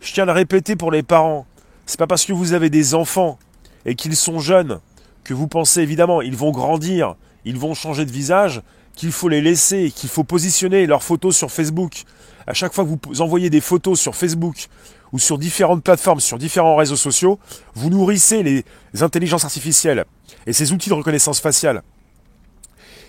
Je 0.00 0.12
tiens 0.12 0.24
à 0.24 0.26
le 0.26 0.32
répéter 0.32 0.74
pour 0.74 0.90
les 0.90 1.04
parents, 1.04 1.46
c'est 1.86 1.96
pas 1.96 2.08
parce 2.08 2.24
que 2.24 2.32
vous 2.32 2.54
avez 2.54 2.70
des 2.70 2.92
enfants 2.92 3.38
et 3.86 3.94
qu'ils 3.94 4.16
sont 4.16 4.40
jeunes 4.40 4.80
que 5.22 5.32
vous 5.32 5.46
pensez 5.46 5.80
évidemment, 5.80 6.22
ils 6.22 6.36
vont 6.36 6.50
grandir, 6.50 7.14
ils 7.44 7.56
vont 7.56 7.74
changer 7.74 8.04
de 8.04 8.10
visage, 8.10 8.62
qu'il 8.96 9.12
faut 9.12 9.28
les 9.28 9.40
laisser, 9.40 9.92
qu'il 9.94 10.10
faut 10.10 10.24
positionner 10.24 10.86
leurs 10.86 11.04
photos 11.04 11.36
sur 11.36 11.52
Facebook. 11.52 12.02
À 12.48 12.52
chaque 12.52 12.74
fois 12.74 12.84
que 12.84 12.90
vous 12.90 13.22
envoyez 13.22 13.48
des 13.48 13.60
photos 13.60 14.00
sur 14.00 14.16
Facebook 14.16 14.68
ou 15.14 15.18
sur 15.20 15.38
différentes 15.38 15.84
plateformes, 15.84 16.18
sur 16.18 16.38
différents 16.38 16.74
réseaux 16.74 16.96
sociaux, 16.96 17.38
vous 17.74 17.88
nourrissez 17.88 18.42
les 18.42 18.64
intelligences 19.00 19.44
artificielles 19.44 20.06
et 20.44 20.52
ces 20.52 20.72
outils 20.72 20.88
de 20.88 20.94
reconnaissance 20.94 21.38
faciale. 21.38 21.82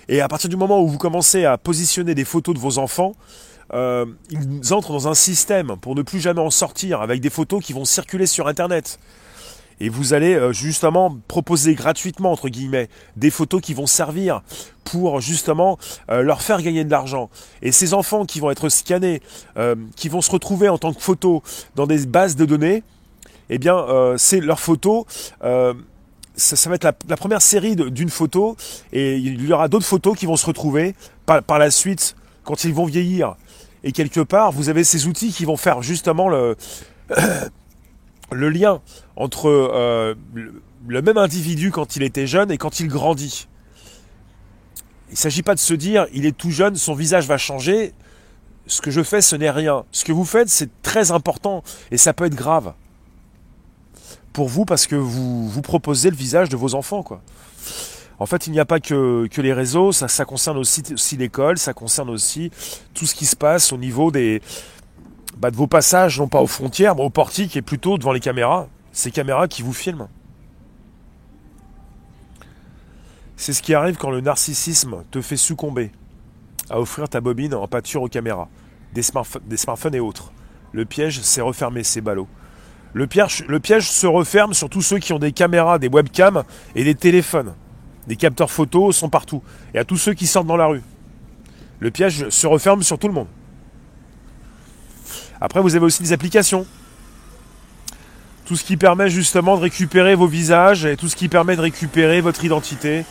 Et 0.08 0.22
à 0.22 0.28
partir 0.28 0.48
du 0.52 0.56
moment 0.56 0.80
où 0.84 0.88
vous 0.88 1.00
commencez 1.00 1.46
à 1.46 1.58
positionner 1.58 2.14
des 2.14 2.24
photos 2.24 2.54
de 2.54 2.60
vos 2.60 2.78
enfants, 2.78 3.14
euh, 3.74 4.06
ils 4.30 4.72
entrent 4.72 4.92
dans 4.92 5.08
un 5.08 5.16
système 5.16 5.78
pour 5.82 5.96
ne 5.96 6.04
plus 6.04 6.20
jamais 6.20 6.42
en 6.42 6.52
sortir 6.52 7.02
avec 7.02 7.22
des 7.22 7.32
photos 7.32 7.66
qui 7.66 7.74
vont 7.74 7.86
circuler 7.86 8.28
sur 8.28 8.48
Internet. 8.48 9.00
Et 9.80 9.90
vous 9.90 10.14
allez 10.14 10.36
euh, 10.36 10.54
justement 10.54 11.18
proposer 11.28 11.76
gratuitement, 11.76 12.32
entre 12.32 12.50
guillemets, 12.50 12.90
des 13.18 13.30
photos 13.30 13.62
qui 13.62 13.74
vont 13.74 13.88
servir 13.88 14.42
pour 14.84 15.20
justement 15.20 15.78
euh, 16.10 16.22
leur 16.22 16.42
faire 16.42 16.62
gagner 16.62 16.84
de 16.84 16.92
l'argent. 16.92 17.30
Et 17.62 17.72
ces 17.72 17.94
enfants 17.94 18.26
qui 18.26 18.40
vont 18.40 18.52
être 18.52 18.70
scannés, 18.70 19.22
euh, 19.58 19.76
qui 19.96 20.10
vont 20.10 20.22
se 20.22 20.32
retrouver 20.32 20.70
en 20.70 20.78
tant 20.78 20.94
que 20.94 21.02
photos 21.02 21.42
dans 21.76 21.88
des 21.88 22.06
bases 22.06 22.36
de 22.36 22.46
données, 22.46 22.84
eh 23.50 23.60
bien, 23.60 23.86
c'est 24.18 24.40
leurs 24.40 24.60
photos. 24.60 25.06
Ça, 25.40 26.70
va 26.70 26.76
être 26.76 26.84
la, 26.84 27.16
première 27.16 27.44
série 27.44 27.76
d'une 27.76 28.10
photo 28.10 28.58
et 28.92 29.18
il 29.18 29.46
y 29.46 29.54
aura 29.54 29.68
d'autres 29.68 29.86
photos 29.86 30.18
qui 30.18 30.26
vont 30.26 30.36
se 30.36 30.48
retrouver 30.48 30.96
par 31.28 31.60
la 31.60 31.70
suite 31.70 32.16
quand 32.44 32.64
ils 32.64 32.74
vont 32.74 32.86
vieillir. 32.86 33.36
Et 33.84 33.92
quelque 33.92 34.22
part, 34.22 34.52
vous 34.52 34.70
avez 34.70 34.84
ces 34.84 35.06
outils 35.06 35.32
qui 35.32 35.46
vont 35.46 35.58
faire 35.58 35.84
justement 35.84 36.28
le, 36.28 36.58
le 38.32 38.50
lien 38.50 38.82
entre 39.16 39.50
euh, 39.50 40.16
le 40.88 41.02
même 41.02 41.18
individu 41.18 41.72
quand 41.72 41.96
il 41.96 42.04
était 42.04 42.28
jeune 42.28 42.52
et 42.52 42.58
quand 42.58 42.80
il 42.80 42.88
grandit. 42.88 43.48
Il 45.10 45.14
ne 45.14 45.18
s'agit 45.18 45.44
pas 45.44 45.56
de 45.56 45.60
se 45.60 45.74
dire, 45.74 46.08
il 46.14 46.26
est 46.26 46.36
tout 46.36 46.52
jeune, 46.52 46.76
son 46.76 46.94
visage 46.94 47.28
va 47.28 47.38
changer. 47.38 47.94
Ce 48.68 48.82
que 48.82 48.90
je 48.90 49.04
fais, 49.04 49.22
ce 49.22 49.36
n'est 49.36 49.52
rien. 49.52 49.86
Ce 49.92 50.04
que 50.04 50.12
vous 50.12 50.26
faites, 50.26 50.50
c'est 50.50 50.70
très 50.82 51.12
important 51.12 51.64
et 51.92 51.98
ça 51.98 52.14
peut 52.14 52.26
être 52.26 52.36
grave 52.36 52.74
pour 54.34 54.50
vous 54.50 54.66
parce 54.66 54.88
que 54.88 54.96
vous, 54.96 55.48
vous 55.48 55.62
proposez 55.62 56.10
le 56.10 56.16
visage 56.16 56.50
de 56.50 56.58
vos 56.58 56.76
enfants. 56.76 57.04
Quoi. 57.04 57.22
En 58.20 58.26
fait, 58.26 58.48
il 58.48 58.52
n'y 58.52 58.60
a 58.60 58.66
pas 58.66 58.80
que, 58.80 59.28
que 59.28 59.42
les 59.42 59.54
réseaux, 59.54 59.92
ça, 59.92 60.08
ça 60.08 60.26
concerne 60.26 60.58
aussi, 60.58 60.84
aussi 60.92 61.16
l'école, 61.18 61.58
ça 61.58 61.74
concerne 61.74 62.10
aussi 62.10 62.52
tout 62.94 63.06
ce 63.06 63.16
qui 63.16 63.26
se 63.26 63.36
passe 63.36 63.72
au 63.72 63.78
niveau 63.78 64.12
des, 64.12 64.42
bah, 65.38 65.52
de 65.52 65.56
vos 65.56 65.68
passages, 65.68 66.20
non 66.20 66.28
pas 66.28 66.42
aux 66.42 66.48
frontières, 66.48 66.96
mais 66.96 67.04
au 67.04 67.10
portique 67.10 67.58
et 67.58 67.62
plutôt 67.62 67.98
devant 67.98 68.14
les 68.14 68.20
caméras. 68.20 68.68
Ces 68.92 69.12
caméras 69.12 69.48
qui 69.48 69.62
vous 69.62 69.74
filment. 69.74 70.08
C'est 73.36 73.52
ce 73.52 73.62
qui 73.62 73.74
arrive 73.74 73.98
quand 73.98 74.12
le 74.12 74.22
narcissisme 74.22 75.04
te 75.12 75.22
fait 75.22 75.36
succomber 75.36 75.92
à 76.70 76.80
offrir 76.80 77.10
ta 77.10 77.20
bobine 77.20 77.54
en 77.54 77.68
pâture 77.68 78.02
aux 78.02 78.08
caméras, 78.08 78.48
des, 78.94 79.04
des 79.46 79.58
smartphones 79.58 79.96
et 79.96 80.00
autres. 80.00 80.32
Le 80.72 80.86
piège 80.86 81.22
s'est 81.22 81.42
refermé, 81.42 81.84
c'est 81.84 82.02
ballot. 82.02 82.28
Le 82.94 83.08
piège, 83.08 83.44
le 83.50 83.60
piège 83.60 83.90
se 83.90 84.08
referme 84.08 84.54
sur 84.54 84.70
tous 84.70 84.82
ceux 84.82 85.00
qui 85.00 85.12
ont 85.12 85.20
des 85.20 85.34
caméras, 85.34 85.80
des 85.80 85.90
webcams 85.90 86.44
et 86.76 86.86
des 86.86 86.96
téléphones. 86.96 87.54
Des 88.08 88.16
capteurs 88.16 88.50
photos 88.50 88.96
sont 88.96 89.10
partout. 89.10 89.44
Et 89.74 89.80
à 89.80 89.84
tous 89.84 89.98
ceux 89.98 90.14
qui 90.14 90.28
sortent 90.28 90.48
dans 90.48 90.56
la 90.56 90.68
rue. 90.68 90.82
Le 91.80 91.92
piège 91.92 92.30
se 92.30 92.48
referme 92.48 92.84
sur 92.84 92.98
tout 92.98 93.08
le 93.08 93.14
monde. 93.14 93.28
Après, 95.46 95.62
vous 95.62 95.76
avez 95.76 95.86
aussi 95.86 96.02
des 96.02 96.12
applications. 96.12 96.66
Tout 98.46 98.56
ce 98.56 98.64
qui 98.64 98.78
permet 98.78 99.12
justement 99.12 99.58
de 99.58 99.62
récupérer 99.62 100.16
vos 100.16 100.26
visages 100.26 100.86
et 100.86 100.98
tout 100.98 101.08
ce 101.08 101.16
qui 101.16 101.30
permet 101.30 101.56
de 101.56 101.62
récupérer 101.62 102.20
votre 102.20 102.44
identité. 102.44 103.06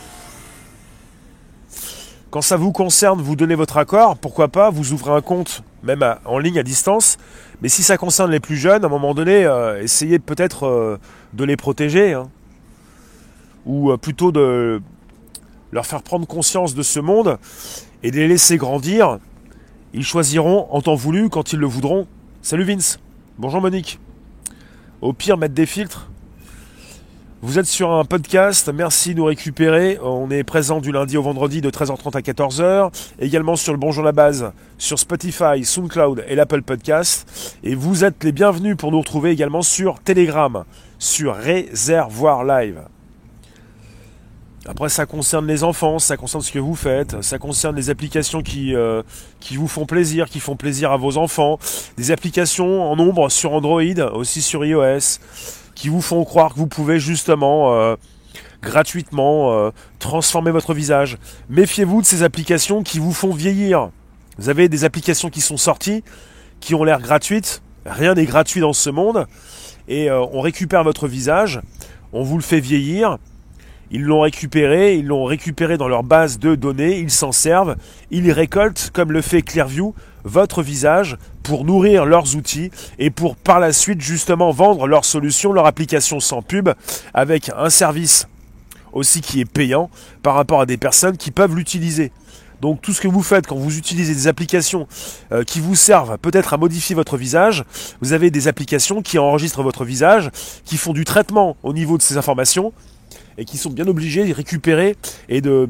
Quand 2.31 2.41
ça 2.41 2.57
vous 2.57 2.73
concerne, 2.73 3.21
vous 3.21 3.37
donnez 3.37 3.55
votre 3.55 3.77
accord, 3.77 4.17
pourquoi 4.17 4.49
pas, 4.49 4.69
vous 4.69 4.91
ouvrez 4.91 5.13
un 5.13 5.21
compte, 5.21 5.63
même 5.81 6.03
en 6.25 6.37
ligne 6.37 6.59
à 6.59 6.63
distance. 6.63 7.17
Mais 7.61 7.69
si 7.69 7.83
ça 7.83 7.95
concerne 7.95 8.31
les 8.31 8.41
plus 8.41 8.57
jeunes, 8.57 8.83
à 8.83 8.87
un 8.87 8.89
moment 8.89 9.13
donné, 9.13 9.45
euh, 9.45 9.81
essayez 9.81 10.19
peut-être 10.19 10.65
euh, 10.65 10.97
de 11.31 11.45
les 11.45 11.55
protéger. 11.55 12.11
Hein. 12.11 12.27
ou 13.65 13.91
euh, 13.91 13.97
plutôt 13.97 14.33
de 14.33 14.81
leur 15.71 15.85
faire 15.85 16.03
prendre 16.03 16.27
conscience 16.27 16.75
de 16.75 16.83
ce 16.83 16.99
monde 16.99 17.37
et 18.03 18.11
de 18.11 18.17
les 18.17 18.27
laisser 18.27 18.57
grandir. 18.57 19.19
Ils 19.93 20.03
choisiront 20.03 20.67
en 20.69 20.81
temps 20.81 20.95
voulu 20.95 21.29
quand 21.29 21.53
ils 21.53 21.59
le 21.59 21.67
voudront 21.67 22.07
Salut 22.45 22.63
Vince. 22.63 22.99
Bonjour 23.39 23.59
Monique. 23.59 23.99
Au 25.01 25.13
pire, 25.13 25.35
mettre 25.35 25.55
des 25.55 25.65
filtres. 25.65 26.11
Vous 27.41 27.57
êtes 27.57 27.65
sur 27.65 27.91
un 27.91 28.05
podcast, 28.05 28.71
merci 28.71 29.15
de 29.15 29.17
nous 29.17 29.25
récupérer. 29.25 29.97
On 30.03 30.29
est 30.29 30.43
présent 30.43 30.79
du 30.79 30.91
lundi 30.91 31.17
au 31.17 31.23
vendredi 31.23 31.61
de 31.61 31.71
13h30 31.71 32.15
à 32.15 32.21
14h. 32.21 32.91
Également 33.17 33.55
sur 33.55 33.73
le 33.73 33.79
Bonjour 33.79 34.03
la 34.03 34.11
base, 34.11 34.51
sur 34.77 34.99
Spotify, 34.99 35.65
SoundCloud 35.65 36.23
et 36.27 36.35
l'Apple 36.35 36.61
Podcast. 36.61 37.57
Et 37.63 37.73
vous 37.73 38.03
êtes 38.03 38.23
les 38.23 38.31
bienvenus 38.31 38.77
pour 38.77 38.91
nous 38.91 38.99
retrouver 38.99 39.31
également 39.31 39.63
sur 39.63 39.99
Telegram, 40.01 40.65
sur 40.99 41.33
Réservoir 41.33 42.43
Live. 42.43 42.79
Après, 44.67 44.89
ça 44.89 45.05
concerne 45.05 45.45
les 45.45 45.63
enfants, 45.63 45.99
ça 45.99 46.17
concerne 46.17 46.41
ce 46.41 46.51
que 46.51 46.57
vous 46.57 46.73
faites, 46.73 47.21
ça 47.21 47.37
concerne 47.37 47.75
les 47.75 47.91
applications 47.91 48.41
qui, 48.41 48.73
euh, 48.73 49.03
qui 49.39 49.57
vous 49.57 49.67
font 49.67 49.85
plaisir, 49.85 50.27
qui 50.27 50.39
font 50.39 50.55
plaisir 50.55 50.91
à 50.91 50.97
vos 50.97 51.17
enfants, 51.17 51.59
des 51.97 52.09
applications 52.09 52.81
en 52.81 52.95
nombre 52.95 53.29
sur 53.29 53.53
Android, 53.53 53.83
aussi 54.13 54.41
sur 54.41 54.65
iOS, 54.65 55.19
qui 55.75 55.89
vous 55.89 56.01
font 56.01 56.25
croire 56.25 56.53
que 56.53 56.59
vous 56.59 56.65
pouvez 56.65 56.99
justement 56.99 57.75
euh, 57.75 57.95
gratuitement 58.63 59.53
euh, 59.53 59.69
transformer 59.99 60.49
votre 60.49 60.73
visage. 60.73 61.19
Méfiez-vous 61.47 62.01
de 62.01 62.07
ces 62.07 62.23
applications 62.23 62.81
qui 62.81 62.97
vous 62.97 63.13
font 63.13 63.33
vieillir. 63.33 63.91
Vous 64.39 64.49
avez 64.49 64.67
des 64.67 64.83
applications 64.83 65.29
qui 65.29 65.41
sont 65.41 65.57
sorties, 65.57 66.03
qui 66.59 66.73
ont 66.73 66.83
l'air 66.83 67.01
gratuites, 67.01 67.61
rien 67.85 68.15
n'est 68.15 68.25
gratuit 68.25 68.61
dans 68.61 68.73
ce 68.73 68.89
monde, 68.89 69.27
et 69.87 70.09
on 70.09 70.41
récupère 70.41 70.83
votre 70.83 71.07
visage, 71.07 71.61
on 72.11 72.23
vous 72.23 72.37
le 72.37 72.43
fait 72.43 72.59
vieillir, 72.59 73.19
ils 73.91 74.01
l'ont 74.01 74.21
récupéré, 74.21 74.95
ils 74.95 75.05
l'ont 75.05 75.25
récupéré 75.25 75.77
dans 75.77 75.87
leur 75.87 76.03
base 76.03 76.39
de 76.39 76.55
données, 76.55 76.99
ils 76.99 77.11
s'en 77.11 77.31
servent, 77.31 77.75
ils 78.11 78.31
récoltent, 78.31 78.91
comme 78.93 79.11
le 79.11 79.21
fait 79.21 79.41
Clearview, 79.41 79.93
votre 80.23 80.63
visage 80.63 81.17
pour 81.43 81.65
nourrir 81.65 82.05
leurs 82.05 82.35
outils 82.35 82.71
et 82.97 83.11
pour 83.11 83.35
par 83.35 83.59
la 83.59 83.71
suite 83.71 84.01
justement 84.01 84.51
vendre 84.51 84.87
leurs 84.87 85.05
solutions, 85.05 85.53
leur 85.53 85.67
application 85.67 86.19
sans 86.19 86.41
pub, 86.41 86.69
avec 87.13 87.51
un 87.55 87.69
service 87.69 88.27
aussi 88.91 89.21
qui 89.21 89.41
est 89.41 89.45
payant 89.45 89.89
par 90.23 90.33
rapport 90.33 90.61
à 90.61 90.65
des 90.65 90.77
personnes 90.77 91.17
qui 91.17 91.29
peuvent 91.29 91.55
l'utiliser. 91.55 92.11
Donc 92.61 92.81
tout 92.81 92.93
ce 92.93 93.01
que 93.01 93.07
vous 93.07 93.21
faites 93.21 93.45
quand 93.45 93.57
vous 93.57 93.77
utilisez 93.77 94.15
des 94.15 94.27
applications 94.27 94.87
euh, 95.31 95.43
qui 95.43 95.59
vous 95.59 95.75
servent 95.75 96.17
peut-être 96.17 96.53
à 96.53 96.57
modifier 96.57 96.95
votre 96.95 97.17
visage, 97.17 97.65
vous 98.01 98.13
avez 98.13 98.31
des 98.31 98.47
applications 98.47 99.01
qui 99.01 99.19
enregistrent 99.19 99.61
votre 99.61 99.83
visage, 99.83 100.31
qui 100.63 100.77
font 100.77 100.93
du 100.93 101.03
traitement 101.03 101.57
au 101.63 101.73
niveau 101.73 101.97
de 101.97 102.01
ces 102.01 102.17
informations 102.17 102.73
et 103.37 103.45
qui 103.45 103.57
sont 103.57 103.69
bien 103.69 103.87
obligés 103.87 104.25
de 104.25 104.33
récupérer 104.33 104.95
et 105.29 105.41
de 105.41 105.69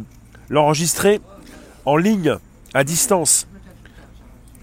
l'enregistrer 0.49 1.21
en 1.85 1.97
ligne, 1.97 2.35
à 2.73 2.83
distance. 2.83 3.47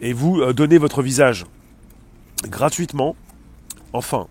Et 0.01 0.13
vous 0.13 0.41
euh, 0.41 0.53
donnez 0.53 0.79
votre 0.79 1.03
visage 1.03 1.47
gratuitement, 2.45 3.15
enfin, 3.93 4.27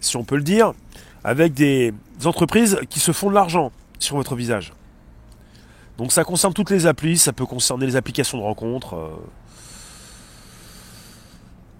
si 0.00 0.16
on 0.16 0.24
peut 0.24 0.36
le 0.36 0.42
dire, 0.42 0.72
avec 1.24 1.54
des 1.54 1.92
entreprises 2.24 2.80
qui 2.90 2.98
se 2.98 3.12
font 3.12 3.30
de 3.30 3.34
l'argent 3.34 3.70
sur 3.98 4.16
votre 4.16 4.34
visage. 4.34 4.72
Donc 5.98 6.10
ça 6.12 6.24
concerne 6.24 6.52
toutes 6.52 6.70
les 6.70 6.86
applis, 6.86 7.18
ça 7.18 7.32
peut 7.32 7.46
concerner 7.46 7.86
les 7.86 7.96
applications 7.96 8.38
de 8.38 8.42
rencontres. 8.42 8.94
Euh. 8.94 9.10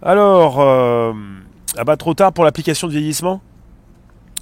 Alors, 0.03 0.61
euh, 0.61 1.13
ah 1.77 1.85
bah 1.85 1.97
trop 1.97 2.15
tard 2.15 2.33
pour 2.33 2.45
l'application 2.45 2.87
de 2.87 2.93
vieillissement? 2.93 3.41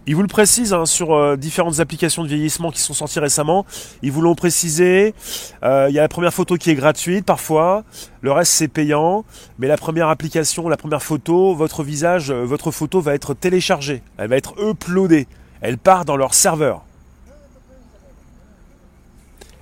Ils 0.06 0.16
vous 0.16 0.22
le 0.22 0.28
précisent 0.28 0.72
hein, 0.72 0.86
sur 0.86 1.12
euh, 1.12 1.36
différentes 1.36 1.78
applications 1.78 2.22
de 2.22 2.28
vieillissement 2.28 2.70
qui 2.70 2.80
sont 2.80 2.94
sorties 2.94 3.20
récemment. 3.20 3.66
Ils 4.02 4.10
vous 4.10 4.22
l'ont 4.22 4.34
précisé. 4.34 5.14
Euh, 5.62 5.86
il 5.90 5.94
y 5.94 5.98
a 5.98 6.02
la 6.02 6.08
première 6.08 6.32
photo 6.32 6.56
qui 6.56 6.70
est 6.70 6.74
gratuite 6.74 7.26
parfois. 7.26 7.84
Le 8.22 8.32
reste 8.32 8.52
c'est 8.52 8.68
payant. 8.68 9.24
Mais 9.58 9.68
la 9.68 9.76
première 9.76 10.08
application, 10.08 10.68
la 10.68 10.78
première 10.78 11.02
photo, 11.02 11.54
votre 11.54 11.82
visage, 11.82 12.30
euh, 12.30 12.44
votre 12.44 12.70
photo 12.70 13.00
va 13.00 13.14
être 13.14 13.34
téléchargée. 13.34 14.02
Elle 14.16 14.30
va 14.30 14.36
être 14.36 14.54
uploadée. 14.60 15.28
Elle 15.60 15.76
part 15.76 16.06
dans 16.06 16.16
leur 16.16 16.32
serveur. 16.32 16.82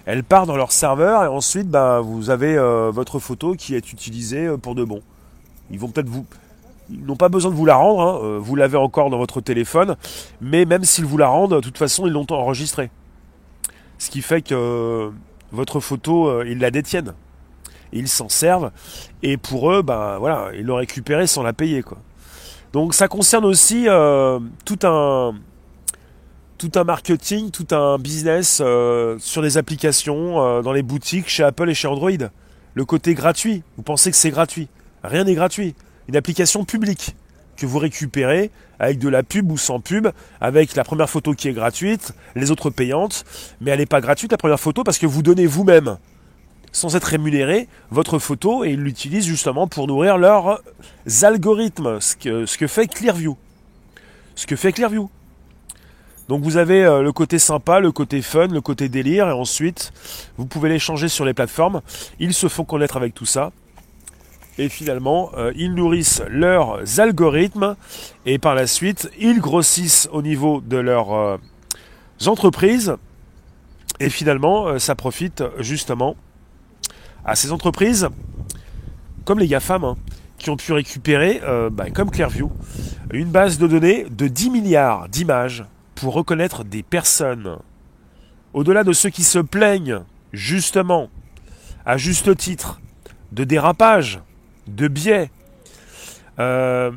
Elle 0.07 0.22
part 0.24 0.46
dans 0.46 0.57
leur 0.57 0.72
serveur 0.72 1.24
et 1.24 1.27
ensuite 1.27 1.68
bah, 1.68 2.01
vous 2.01 2.31
avez 2.31 2.57
votre 2.90 3.18
photo 3.18 3.55
qui 3.55 3.74
est 3.74 3.92
utilisée 3.92 4.48
pour 4.62 4.74
de 4.74 4.83
bon. 4.83 5.03
Ils 5.70 5.79
vont 5.79 5.88
peut-être 5.88 6.09
vous, 6.09 6.24
ils 6.90 7.05
n'ont 7.05 7.16
pas 7.16 7.29
besoin 7.29 7.51
de 7.51 7.57
vous 7.57 7.66
la 7.66 7.77
rendre, 7.77 8.01
hein. 8.01 8.20
euh, 8.22 8.38
vous 8.40 8.57
l'avez 8.57 8.77
encore 8.77 9.11
dans 9.11 9.18
votre 9.18 9.40
téléphone, 9.40 9.96
mais 10.40 10.64
même 10.64 10.85
s'ils 10.85 11.05
vous 11.05 11.18
la 11.18 11.29
rendent, 11.29 11.55
de 11.55 11.61
toute 11.61 11.79
façon, 11.79 12.07
ils 12.07 12.12
l'ont 12.12 12.27
enregistrée. 12.31 12.90
Ce 13.98 14.11
qui 14.11 14.22
fait 14.22 14.42
que 14.42 14.55
euh, 14.55 15.11
votre 15.53 15.81
photo, 15.81 16.29
euh, 16.29 16.44
ils 16.46 16.59
la 16.59 16.70
détiennent. 16.70 17.14
ils 17.92 18.09
s'en 18.09 18.29
servent, 18.29 18.70
et 19.22 19.37
pour 19.37 19.72
eux, 19.72 19.83
ben 19.83 20.18
voilà, 20.18 20.51
ils 20.55 20.64
l'ont 20.64 20.77
récupérée 20.77 21.27
sans 21.27 21.42
la 21.42 21.53
payer. 21.53 21.83
Quoi. 21.83 21.98
Donc 22.72 22.94
ça 22.94 23.09
concerne 23.09 23.44
aussi 23.44 23.87
tout 24.64 24.79
un 24.83 25.35
tout 26.59 26.72
un 26.74 26.85
marketing, 26.85 27.51
tout 27.51 27.68
un 27.70 27.98
business 27.98 28.57
sur 29.18 29.42
les 29.42 29.59
applications, 29.59 30.61
dans 30.61 30.72
les 30.72 30.83
boutiques, 30.83 31.29
chez 31.29 31.44
Apple 31.44 31.70
et 31.70 31.74
chez 31.74 31.88
Android. 31.88 32.11
Le 32.74 32.85
côté 32.85 33.14
gratuit, 33.14 33.62
vous 33.77 33.83
pensez 33.83 34.11
que 34.11 34.16
c'est 34.16 34.31
gratuit? 34.31 34.68
Rien 35.03 35.24
n'est 35.24 35.35
gratuit 35.35 35.74
une 36.08 36.16
application 36.16 36.64
publique 36.64 37.14
que 37.56 37.66
vous 37.66 37.78
récupérez 37.78 38.50
avec 38.78 38.98
de 38.98 39.08
la 39.08 39.22
pub 39.22 39.50
ou 39.50 39.58
sans 39.58 39.80
pub, 39.80 40.08
avec 40.40 40.74
la 40.74 40.84
première 40.84 41.10
photo 41.10 41.34
qui 41.34 41.48
est 41.48 41.52
gratuite, 41.52 42.12
les 42.34 42.50
autres 42.50 42.70
payantes, 42.70 43.24
mais 43.60 43.72
elle 43.72 43.80
n'est 43.80 43.86
pas 43.86 44.00
gratuite 44.00 44.30
la 44.30 44.38
première 44.38 44.60
photo 44.60 44.84
parce 44.84 44.98
que 44.98 45.06
vous 45.06 45.22
donnez 45.22 45.46
vous-même, 45.46 45.98
sans 46.72 46.94
être 46.94 47.04
rémunéré, 47.04 47.68
votre 47.90 48.18
photo 48.18 48.64
et 48.64 48.70
ils 48.70 48.80
l'utilisent 48.80 49.26
justement 49.26 49.66
pour 49.66 49.86
nourrir 49.86 50.18
leurs 50.18 50.62
algorithmes, 51.22 52.00
ce 52.00 52.14
que, 52.16 52.66
fait 52.66 52.86
Clearview. 52.86 53.36
Ce 54.36 54.46
que 54.46 54.56
fait 54.56 54.72
Clearview. 54.72 55.10
Donc 56.28 56.42
vous 56.42 56.58
avez 56.58 56.84
euh, 56.84 57.02
le 57.02 57.10
côté 57.10 57.38
sympa, 57.38 57.80
le 57.80 57.90
côté 57.90 58.20
fun, 58.20 58.48
le 58.48 58.60
côté 58.60 58.90
délire, 58.90 59.28
et 59.28 59.32
ensuite 59.32 59.92
vous 60.36 60.46
pouvez 60.46 60.68
les 60.68 60.78
changer 60.78 61.08
sur 61.08 61.24
les 61.24 61.34
plateformes. 61.34 61.80
Ils 62.20 62.34
se 62.34 62.48
font 62.48 62.64
connaître 62.64 62.96
avec 62.96 63.14
tout 63.14 63.26
ça. 63.26 63.50
Et 64.58 64.68
finalement, 64.68 65.30
euh, 65.36 65.52
ils 65.56 65.72
nourrissent 65.72 66.22
leurs 66.28 67.00
algorithmes 67.00 67.76
et 68.26 68.38
par 68.38 68.54
la 68.54 68.66
suite, 68.66 69.10
ils 69.18 69.40
grossissent 69.40 70.08
au 70.12 70.20
niveau 70.20 70.60
de 70.60 70.76
leurs 70.76 71.12
euh, 71.14 71.36
entreprises. 72.26 72.96
Et 74.00 74.10
finalement, 74.10 74.78
ça 74.78 74.94
profite 74.94 75.42
justement 75.58 76.16
à 77.24 77.34
ces 77.34 77.50
entreprises, 77.50 78.08
comme 79.24 79.38
les 79.38 79.48
GAFAM, 79.48 79.84
hein, 79.84 79.96
qui 80.38 80.50
ont 80.50 80.56
pu 80.56 80.72
récupérer, 80.72 81.40
bah, 81.72 81.90
comme 81.90 82.08
Clearview, 82.08 82.52
une 83.12 83.30
base 83.30 83.58
de 83.58 83.66
données 83.66 84.06
de 84.08 84.28
10 84.28 84.50
milliards 84.50 85.08
d'images 85.08 85.64
pour 85.96 86.14
reconnaître 86.14 86.62
des 86.62 86.84
personnes. 86.84 87.56
Au-delà 88.54 88.84
de 88.84 88.92
ceux 88.92 89.10
qui 89.10 89.24
se 89.24 89.38
plaignent, 89.38 90.00
justement, 90.32 91.10
à 91.84 91.96
juste 91.96 92.36
titre, 92.36 92.80
de 93.32 93.44
dérapage, 93.44 94.20
de 94.74 94.88
biais, 94.88 95.31
euh, 96.38 96.90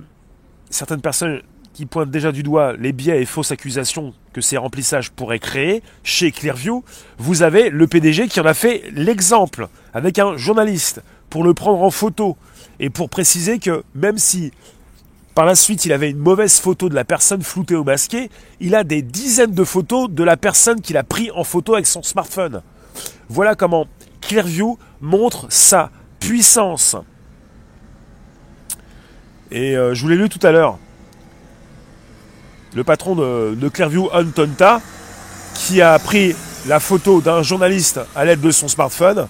certaines 0.70 1.02
personnes 1.02 1.42
qui 1.74 1.86
pointent 1.86 2.12
déjà 2.12 2.32
du 2.32 2.44
doigt 2.44 2.74
les 2.74 2.92
biais 2.92 3.22
et 3.22 3.26
fausses 3.26 3.52
accusations 3.52 4.14
que 4.34 4.42
ces 4.42 4.58
remplissages 4.58 5.12
pourraient 5.12 5.40
créer, 5.40 5.82
chez 6.04 6.32
Clearview, 6.32 6.84
vous 7.18 7.44
avez 7.44 7.70
le 7.70 7.88
PDG 7.88 8.28
qui 8.28 8.40
en 8.40 8.46
a 8.46 8.54
fait 8.54 8.84
l'exemple 8.94 9.68
avec 9.94 10.20
un 10.20 10.38
journaliste 10.38 11.02
pour 11.30 11.44
le 11.44 11.54
prendre 11.54 11.82
en 11.82 11.92
photo 11.92 12.38
et 12.80 12.90
pour 12.90 13.10
préciser 13.10 13.60
que 13.60 13.84
même 13.96 14.18
si 14.18 14.52
par 15.34 15.46
la 15.46 15.56
suite, 15.56 15.86
il 15.86 15.94
avait 15.94 16.10
une 16.10 16.18
mauvaise 16.18 16.60
photo 16.60 16.90
de 16.90 16.96
la 16.96 17.06
personne 17.06 17.42
floutée 17.42 17.76
ou 17.76 17.86
masquée. 17.86 18.30
Il 18.60 18.76
a 18.76 18.84
des 18.84 19.02
dizaines 19.02 19.54
de 19.54 19.64
photos 19.64 20.10
de 20.10 20.24
la 20.26 20.36
personne 20.36 20.82
qu'il 20.82 20.98
a 20.98 21.04
pris 21.04 21.32
en 21.32 21.46
photo 21.46 21.76
avec 21.76 21.88
son 21.88 22.04
smartphone. 22.04 22.62
Voilà 23.30 23.56
comment 23.56 23.88
Clearview 24.20 24.78
montre 25.00 25.48
sa 25.50 25.90
puissance. 26.20 26.98
Et 29.52 29.76
euh, 29.76 29.94
je 29.94 30.02
vous 30.02 30.08
l'ai 30.08 30.16
lu 30.16 30.30
tout 30.30 30.46
à 30.46 30.52
l'heure. 30.52 30.78
Le 32.74 32.84
patron 32.84 33.16
de, 33.16 33.70
Clearview, 33.70 34.10
Antonta, 34.14 34.82
qui 35.54 35.82
a 35.82 36.00
pris 36.00 36.34
la 36.68 36.80
photo 36.80 37.20
d'un 37.20 37.44
journaliste 37.44 38.00
à 38.16 38.24
l'aide 38.24 38.40
de 38.40 38.52
son 38.52 38.70
smartphone, 38.70 39.28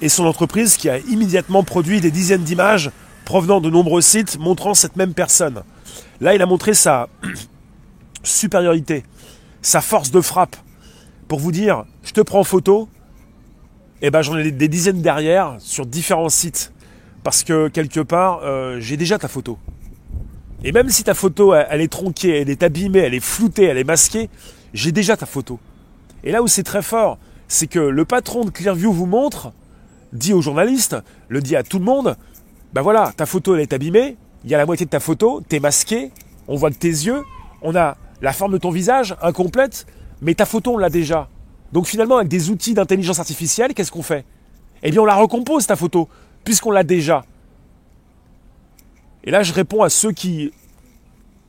et 0.00 0.08
son 0.08 0.24
entreprise 0.26 0.76
qui 0.76 0.88
a 0.88 0.98
immédiatement 0.98 1.64
produit 1.64 2.00
des 2.00 2.10
dizaines 2.10 2.44
d'images 2.44 2.90
provenant 3.24 3.60
de 3.60 3.68
nombreux 3.68 4.00
sites 4.00 4.38
montrant 4.38 4.72
cette 4.72 4.96
même 4.96 5.12
personne. 5.12 5.62
Là, 6.20 6.34
il 6.34 6.40
a 6.40 6.46
montré 6.46 6.72
sa 6.72 7.08
supériorité, 8.22 9.04
sa 9.60 9.80
force 9.80 10.10
de 10.10 10.20
frappe. 10.20 10.56
Pour 11.26 11.40
vous 11.40 11.52
dire, 11.52 11.84
je 12.04 12.12
te 12.12 12.20
prends 12.20 12.40
en 12.40 12.44
photo, 12.44 12.88
et 14.00 14.06
eh 14.06 14.10
ben 14.10 14.22
j'en 14.22 14.38
ai 14.38 14.50
des 14.52 14.68
dizaines 14.68 15.02
derrière 15.02 15.56
sur 15.58 15.84
différents 15.84 16.28
sites. 16.28 16.72
Parce 17.24 17.44
que 17.44 17.68
quelque 17.68 18.00
part, 18.00 18.40
euh, 18.42 18.78
j'ai 18.80 18.96
déjà 18.96 19.18
ta 19.18 19.28
photo. 19.28 19.58
Et 20.64 20.72
même 20.72 20.88
si 20.88 21.04
ta 21.04 21.14
photo, 21.14 21.54
elle 21.54 21.80
est 21.80 21.92
tronquée, 21.92 22.40
elle 22.40 22.50
est 22.50 22.62
abîmée, 22.62 23.00
elle 23.00 23.14
est 23.14 23.20
floutée, 23.20 23.64
elle 23.64 23.78
est 23.78 23.84
masquée, 23.84 24.28
j'ai 24.74 24.90
déjà 24.90 25.16
ta 25.16 25.26
photo. 25.26 25.60
Et 26.24 26.32
là 26.32 26.42
où 26.42 26.48
c'est 26.48 26.64
très 26.64 26.82
fort, 26.82 27.18
c'est 27.46 27.68
que 27.68 27.78
le 27.78 28.04
patron 28.04 28.44
de 28.44 28.50
Clearview 28.50 28.92
vous 28.92 29.06
montre, 29.06 29.52
dit 30.12 30.32
aux 30.32 30.42
journalistes, 30.42 30.96
le 31.28 31.40
dit 31.40 31.54
à 31.54 31.62
tout 31.62 31.78
le 31.78 31.84
monde, 31.84 32.16
ben 32.72 32.82
voilà, 32.82 33.12
ta 33.16 33.24
photo 33.24 33.54
elle 33.54 33.60
est 33.60 33.72
abîmée, 33.72 34.16
il 34.44 34.50
y 34.50 34.54
a 34.54 34.58
la 34.58 34.66
moitié 34.66 34.84
de 34.84 34.90
ta 34.90 35.00
photo, 35.00 35.42
t'es 35.48 35.60
masqué, 35.60 36.10
on 36.48 36.56
voit 36.56 36.70
que 36.70 36.76
tes 36.76 36.88
yeux, 36.88 37.22
on 37.62 37.76
a 37.76 37.96
la 38.20 38.32
forme 38.32 38.52
de 38.52 38.58
ton 38.58 38.70
visage 38.70 39.16
incomplète, 39.22 39.86
mais 40.20 40.34
ta 40.34 40.44
photo 40.44 40.74
on 40.74 40.78
l'a 40.78 40.90
déjà. 40.90 41.28
Donc 41.72 41.86
finalement 41.86 42.16
avec 42.16 42.28
des 42.28 42.50
outils 42.50 42.74
d'intelligence 42.74 43.20
artificielle, 43.20 43.74
qu'est-ce 43.74 43.92
qu'on 43.92 44.02
fait? 44.02 44.24
Eh 44.82 44.90
bien 44.90 45.02
on 45.02 45.06
la 45.06 45.14
recompose 45.14 45.66
ta 45.66 45.76
photo, 45.76 46.08
puisqu'on 46.48 46.70
l'a 46.70 46.82
déjà. 46.82 47.26
Et 49.22 49.30
là 49.30 49.42
je 49.42 49.52
réponds 49.52 49.82
à 49.82 49.90
ceux 49.90 50.12
qui 50.12 50.50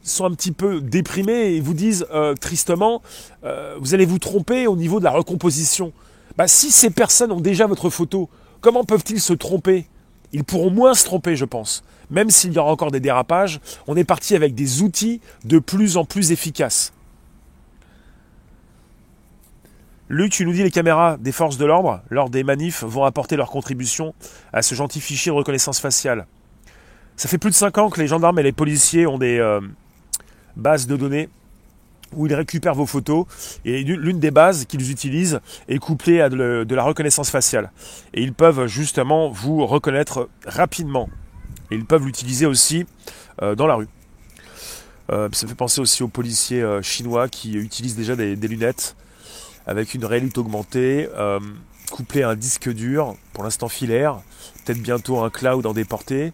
sont 0.02 0.26
un 0.26 0.32
petit 0.32 0.52
peu 0.52 0.82
déprimés 0.82 1.54
et 1.54 1.62
vous 1.62 1.74
disent 1.74 2.06
euh, 2.14 2.34
tristement, 2.36 3.02
euh, 3.46 3.78
vous 3.80 3.94
allez 3.94 4.06
vous 4.06 4.20
tromper 4.20 4.68
au 4.68 4.76
niveau 4.76 5.00
de 5.00 5.06
la 5.06 5.12
recomposition. 5.12 5.94
Bah, 6.36 6.50
si 6.50 6.70
ces 6.70 6.90
personnes 6.90 7.32
ont 7.32 7.40
déjà 7.40 7.66
votre 7.66 7.90
photo, 7.90 8.28
comment 8.60 8.84
peuvent-ils 8.84 9.22
se 9.22 9.32
tromper? 9.32 9.88
Ils 10.34 10.44
pourront 10.44 10.70
moins 10.70 10.94
se 10.94 11.06
tromper, 11.06 11.38
je 11.38 11.46
pense. 11.46 11.82
Même 12.10 12.30
s'il 12.30 12.52
y 12.52 12.60
aura 12.60 12.74
encore 12.74 12.92
des 12.92 13.00
dérapages, 13.00 13.62
on 13.88 13.96
est 13.96 14.04
parti 14.04 14.36
avec 14.36 14.54
des 14.54 14.82
outils 14.82 15.22
de 15.46 15.60
plus 15.60 15.96
en 15.96 16.04
plus 16.04 16.34
efficaces. 16.34 16.92
Luc, 20.12 20.32
tu 20.32 20.44
nous 20.44 20.54
dis 20.54 20.64
les 20.64 20.72
caméras 20.72 21.18
des 21.18 21.32
forces 21.32 21.58
de 21.58 21.66
l'ordre, 21.66 22.02
lors 22.10 22.32
des 22.32 22.44
manifs, 22.44 22.84
vont 22.84 23.04
apporter 23.04 23.36
leur 23.36 23.52
contribution 23.52 24.16
à 24.52 24.64
ce 24.64 24.74
gentil 24.74 25.02
fichier 25.02 25.32
de 25.32 25.36
reconnaissance 25.38 25.80
faciale. 25.80 26.26
Ça 27.16 27.30
fait 27.30 27.38
plus 27.38 27.52
de 27.52 27.56
5 27.56 27.78
ans 27.78 27.90
que 27.92 28.02
les 28.02 28.08
gendarmes 28.08 28.40
et 28.40 28.44
les 28.44 28.52
policiers 28.52 29.06
ont 29.06 29.20
des 29.20 29.38
euh, 29.38 29.62
bases 30.56 30.88
de 30.88 30.98
données 30.98 31.30
où 32.16 32.26
ils 32.26 32.34
récupèrent 32.34 32.74
vos 32.74 32.88
photos. 32.88 33.26
Et 33.66 33.84
l'une 33.84 34.20
des 34.20 34.32
bases 34.32 34.66
qu'ils 34.66 34.90
utilisent 34.90 35.42
est 35.68 35.78
couplée 35.78 36.22
à 36.22 36.30
de, 36.30 36.66
la 36.74 36.84
reconnaissance 36.84 37.30
faciale. 37.30 37.72
Et 38.16 38.24
ils 38.24 38.34
peuvent 38.34 38.66
justement 38.66 39.30
vous 39.30 39.68
reconnaître 39.68 40.28
rapidement. 40.44 41.08
Et 41.70 41.76
ils 41.76 41.86
peuvent 41.86 42.04
l'utiliser 42.04 42.48
aussi 42.48 42.88
euh, 43.44 43.54
dans 43.54 43.68
la 43.68 43.76
rue. 43.76 43.88
Euh, 45.12 45.30
ça 45.34 45.46
fait 45.46 45.54
penser 45.54 45.82
aussi 45.82 46.02
aux 46.02 46.08
policiers 46.08 46.66
chinois 46.82 47.30
qui 47.30 47.54
utilisent 47.54 47.96
déjà 47.96 48.16
des, 48.16 48.36
lunettes 48.36 48.96
avec 49.70 49.94
une 49.94 50.04
réalité 50.04 50.40
augmentée, 50.40 51.08
couplée 51.92 52.24
à 52.24 52.30
un 52.30 52.36
disque 52.36 52.70
dur, 52.70 53.16
pour 53.34 53.44
l'instant 53.44 53.70
filaire, 53.70 54.20
peut-être 54.66 54.82
bientôt 54.82 55.20
un 55.20 55.30
cloud 55.30 55.66
en 55.66 55.74
déporté. 55.74 56.34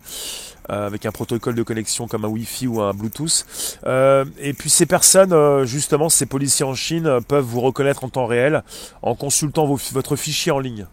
Euh, 0.72 0.88
avec 0.88 1.06
un 1.06 1.12
protocole 1.12 1.54
de 1.54 1.62
connexion 1.62 2.08
comme 2.08 2.26
un 2.26 2.28
Wi-Fi 2.28 2.66
ou 2.66 2.82
un 2.82 2.92
Bluetooth. 2.92 3.46
Euh, 3.86 4.26
et 4.40 4.54
puis 4.54 4.72
ces 4.72 4.88
personnes, 4.88 5.32
euh, 5.32 5.64
justement, 5.64 6.10
ces 6.10 6.26
policiers 6.26 6.66
en 6.66 6.74
Chine 6.74 7.20
peuvent 7.28 7.46
vous 7.46 7.62
reconnaître 7.62 8.04
en 8.04 8.10
temps 8.10 8.26
réel 8.26 8.64
en 9.04 9.14
consultant 9.14 9.66
votre 9.66 10.16
fichier 10.16 10.52
en 10.52 10.58
ligne 10.58 10.88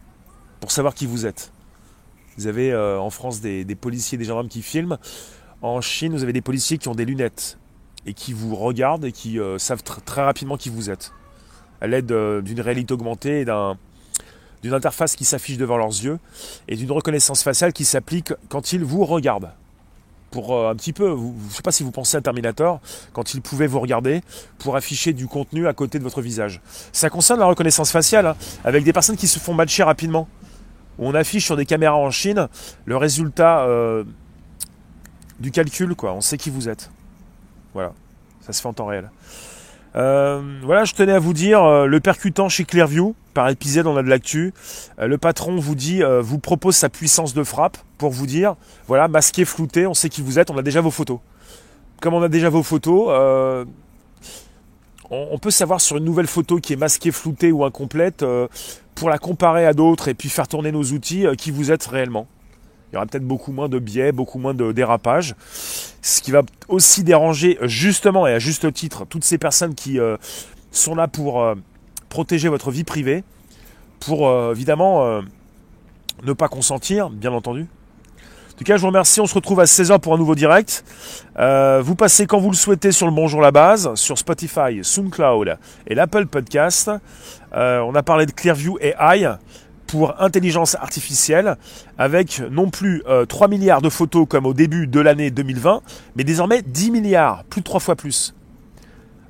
pour 0.60 0.72
savoir 0.72 0.94
qui 0.94 1.06
vous 1.06 1.24
êtes. 1.24 1.52
Vous 2.36 2.46
avez 2.46 2.74
en 2.74 3.10
France 3.10 3.40
des, 3.40 3.64
policiers, 3.74 4.16
des 4.16 4.24
gendarmes 4.24 4.48
qui 4.48 4.62
filment. 4.62 4.98
En 5.60 5.80
Chine, 5.80 6.12
vous 6.12 6.22
avez 6.22 6.32
des 6.32 6.40
policiers 6.40 6.78
qui 6.78 6.88
ont 6.88 6.94
des 6.94 7.04
lunettes 7.04 7.58
et 8.06 8.14
qui 8.14 8.32
vous 8.32 8.54
regardent 8.54 9.04
et 9.04 9.12
qui 9.12 9.38
savent 9.58 9.82
très 9.82 10.22
rapidement 10.22 10.56
qui 10.56 10.70
vous 10.70 10.88
êtes. 10.88 11.12
À 11.82 11.86
l'aide 11.86 12.06
d'une 12.06 12.60
réalité 12.60 12.94
augmentée 12.94 13.40
et 13.40 13.44
d'un 13.44 13.76
d'une 14.62 14.74
interface 14.74 15.16
qui 15.16 15.24
s'affiche 15.24 15.58
devant 15.58 15.76
leurs 15.76 15.88
yeux 15.88 16.18
et 16.68 16.76
d'une 16.76 16.92
reconnaissance 16.92 17.42
faciale 17.42 17.72
qui 17.72 17.84
s'applique 17.84 18.32
quand 18.48 18.72
ils 18.72 18.84
vous 18.84 19.04
regardent 19.04 19.50
pour 20.32 20.56
euh, 20.56 20.70
un 20.70 20.74
petit 20.74 20.92
peu, 20.92 21.14
je 21.14 21.46
ne 21.46 21.50
sais 21.50 21.62
pas 21.62 21.70
si 21.70 21.84
vous 21.84 21.92
pensez 21.92 22.16
à 22.16 22.20
Terminator, 22.20 22.80
quand 23.12 23.34
il 23.34 23.42
pouvait 23.42 23.66
vous 23.68 23.78
regarder 23.78 24.22
pour 24.58 24.74
afficher 24.74 25.12
du 25.12 25.28
contenu 25.28 25.68
à 25.68 25.74
côté 25.74 25.98
de 25.98 26.04
votre 26.04 26.22
visage. 26.22 26.60
Ça 26.90 27.10
concerne 27.10 27.38
la 27.38 27.46
reconnaissance 27.46 27.92
faciale, 27.92 28.26
hein, 28.26 28.36
avec 28.64 28.82
des 28.82 28.92
personnes 28.92 29.16
qui 29.16 29.28
se 29.28 29.38
font 29.38 29.52
matcher 29.52 29.82
rapidement. 29.84 30.26
on 30.98 31.14
affiche 31.14 31.44
sur 31.44 31.56
des 31.56 31.66
caméras 31.66 31.96
en 31.96 32.10
Chine 32.10 32.48
le 32.86 32.96
résultat 32.96 33.66
euh, 33.66 34.04
du 35.38 35.50
calcul, 35.50 35.94
quoi. 35.94 36.14
On 36.14 36.22
sait 36.22 36.38
qui 36.38 36.48
vous 36.48 36.68
êtes. 36.68 36.90
Voilà, 37.74 37.92
ça 38.40 38.52
se 38.52 38.62
fait 38.62 38.68
en 38.68 38.72
temps 38.72 38.86
réel. 38.86 39.10
Euh, 39.94 40.40
voilà, 40.62 40.84
je 40.84 40.94
tenais 40.94 41.12
à 41.12 41.18
vous 41.18 41.34
dire, 41.34 41.62
euh, 41.62 41.86
le 41.86 42.00
percutant 42.00 42.48
chez 42.48 42.64
Clearview, 42.64 43.14
par 43.34 43.48
épisode 43.48 43.86
on 43.86 43.96
a 43.96 44.02
de 44.02 44.08
l'actu, 44.08 44.54
euh, 44.98 45.06
le 45.06 45.18
patron 45.18 45.56
vous 45.56 45.74
dit, 45.74 46.02
vous 46.20 46.38
propose 46.38 46.76
sa 46.76 46.88
puissance 46.88 47.34
de 47.34 47.44
frappe 47.44 47.76
pour 47.98 48.10
vous 48.10 48.26
dire, 48.26 48.56
voilà, 48.86 49.08
masqué, 49.08 49.44
flouté, 49.44 49.86
on 49.86 49.94
sait 49.94 50.08
qui 50.08 50.22
vous 50.22 50.38
êtes, 50.38 50.50
on 50.50 50.56
a 50.56 50.62
déjà 50.62 50.80
vos 50.80 50.90
photos. 50.90 51.18
Comme 52.00 52.14
on 52.14 52.22
a 52.22 52.28
déjà 52.28 52.48
vos 52.48 52.62
photos, 52.62 53.08
on, 55.10 55.28
on, 55.30 55.38
peut 55.38 55.50
savoir 55.50 55.80
sur 55.80 55.98
une 55.98 56.04
nouvelle 56.04 56.26
photo 56.26 56.58
qui 56.58 56.72
est 56.72 56.76
masquée, 56.76 57.12
floutée 57.12 57.52
ou 57.52 57.64
incomplète, 57.64 58.24
pour 58.94 59.08
la 59.08 59.18
comparer 59.18 59.66
à 59.66 59.72
d'autres 59.72 60.08
et 60.08 60.14
puis 60.14 60.28
faire 60.28 60.48
tourner 60.48 60.72
nos 60.72 60.84
outils, 60.84 61.26
qui 61.38 61.50
vous 61.50 61.70
êtes 61.70 61.86
réellement. 61.86 62.26
Il 62.92 62.96
y 62.96 62.98
aura 62.98 63.06
peut-être 63.06 63.26
beaucoup 63.26 63.52
moins 63.52 63.70
de 63.70 63.78
biais, 63.78 64.12
beaucoup 64.12 64.38
moins 64.38 64.52
de 64.52 64.70
dérapages. 64.70 65.34
Ce 66.02 66.20
qui 66.20 66.30
va 66.30 66.42
aussi 66.68 67.02
déranger 67.02 67.56
justement 67.62 68.26
et 68.26 68.34
à 68.34 68.38
juste 68.38 68.70
titre 68.74 69.06
toutes 69.06 69.24
ces 69.24 69.38
personnes 69.38 69.74
qui 69.74 69.98
euh, 69.98 70.18
sont 70.72 70.94
là 70.94 71.08
pour 71.08 71.42
euh, 71.42 71.54
protéger 72.10 72.50
votre 72.50 72.70
vie 72.70 72.84
privée, 72.84 73.24
pour 73.98 74.28
euh, 74.28 74.52
évidemment 74.52 75.22
ne 76.22 76.32
pas 76.34 76.48
consentir, 76.48 77.08
bien 77.08 77.32
entendu. 77.32 77.62
En 77.62 78.58
tout 78.58 78.64
cas, 78.64 78.76
je 78.76 78.82
vous 78.82 78.88
remercie. 78.88 79.22
On 79.22 79.26
se 79.26 79.34
retrouve 79.34 79.60
à 79.60 79.64
16h 79.64 79.98
pour 79.98 80.12
un 80.12 80.18
nouveau 80.18 80.34
direct. 80.34 80.84
vous 81.34 81.94
passez 81.94 82.26
quand 82.26 82.40
vous 82.40 82.50
le 82.50 82.56
souhaitez 82.56 82.92
sur 82.92 83.06
le 83.06 83.12
Bonjour 83.12 83.40
la 83.40 83.52
base, 83.52 83.94
sur 83.94 84.18
Spotify, 84.18 84.80
SoundCloud 84.82 85.56
et 85.86 85.94
l'Apple 85.94 86.26
Podcast. 86.26 86.90
on 87.54 87.94
a 87.94 88.02
parlé 88.02 88.26
de 88.26 88.32
Clearview 88.32 88.76
AI 88.80 89.30
pour 89.92 90.22
intelligence 90.22 90.74
artificielle, 90.76 91.58
avec 91.98 92.40
non 92.50 92.70
plus 92.70 93.02
3 93.28 93.46
euh, 93.46 93.50
milliards 93.50 93.82
de 93.82 93.90
photos 93.90 94.26
comme 94.26 94.46
au 94.46 94.54
début 94.54 94.86
de 94.86 95.00
l'année 95.00 95.30
2020, 95.30 95.82
mais 96.16 96.24
désormais 96.24 96.62
10 96.62 96.90
milliards, 96.90 97.44
plus 97.44 97.60
de 97.60 97.66
3 97.66 97.78
fois 97.78 97.94
plus. 97.94 98.34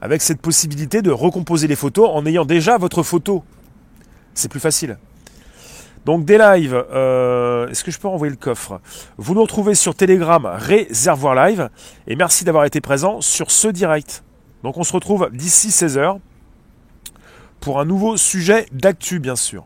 avec 0.01 0.23
cette 0.23 0.41
possibilité 0.41 1.03
de 1.03 1.11
recomposer 1.11 1.67
les 1.67 1.75
photos 1.75 2.09
en 2.13 2.25
ayant 2.27 2.45
déjà 2.45 2.79
votre 2.79 3.03
photo. 3.03 3.43
C'est 4.35 4.49
plus 4.49 4.61
facile. 4.61 4.99
Donc 6.05 6.25
des 6.25 6.39
lives, 6.39 6.85
euh, 6.93 7.69
est-ce 7.69 7.83
que 7.83 7.91
je 7.91 7.99
peux 7.99 8.07
renvoyer 8.07 8.31
le 8.31 8.37
coffre? 8.37 8.81
Vous 9.17 9.35
nous 9.35 9.43
retrouvez 9.43 9.75
sur 9.75 9.97
Telegram 9.97 10.47
Réservoir 10.47 11.35
Live 11.35 11.71
et 12.07 12.15
merci 12.15 12.45
d'avoir 12.45 12.67
été 12.67 12.81
présent 12.81 13.21
sur 13.21 13.51
ce 13.51 13.67
direct. 13.67 14.23
Donc 14.63 14.77
on 14.77 14.85
se 14.85 14.93
retrouve 14.93 15.29
d'ici 15.33 15.71
16h 15.71 16.19
pour 17.59 17.81
un 17.81 17.85
nouveau 17.85 18.17
sujet 18.17 18.67
d'actu 18.73 19.19
bien 19.19 19.35
sûr. 19.35 19.65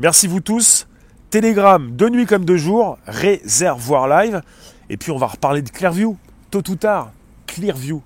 Merci 0.00 0.28
vous 0.28 0.38
tous. 0.38 0.86
Telegram 1.28 1.96
de 1.96 2.08
nuit 2.08 2.24
comme 2.24 2.44
de 2.44 2.56
jour, 2.56 2.98
Réservoir 3.08 4.06
Live 4.06 4.42
et 4.88 4.96
puis 4.96 5.10
on 5.10 5.18
va 5.18 5.26
reparler 5.26 5.60
de 5.60 5.70
Clearview 5.70 6.16
tôt 6.52 6.62
ou 6.68 6.76
tard. 6.76 7.10
Clearview, 7.48 8.00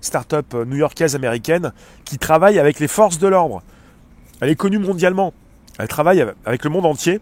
start-up 0.00 0.54
new-yorkaise 0.54 1.16
américaine 1.16 1.72
qui 2.04 2.18
travaille 2.18 2.60
avec 2.60 2.78
les 2.78 2.86
forces 2.86 3.18
de 3.18 3.26
l'ordre. 3.26 3.64
Elle 4.40 4.50
est 4.50 4.54
connue 4.54 4.78
mondialement. 4.78 5.34
Elle 5.80 5.88
travaille 5.88 6.24
avec 6.44 6.62
le 6.62 6.70
monde 6.70 6.86
entier. 6.86 7.20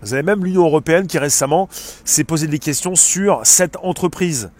Vous 0.00 0.14
avez 0.14 0.22
même 0.22 0.44
l'Union 0.44 0.64
européenne 0.64 1.08
qui 1.08 1.18
récemment 1.18 1.68
s'est 1.72 2.22
posé 2.22 2.46
des 2.46 2.60
questions 2.60 2.94
sur 2.94 3.40
cette 3.42 3.78
entreprise 3.82 4.52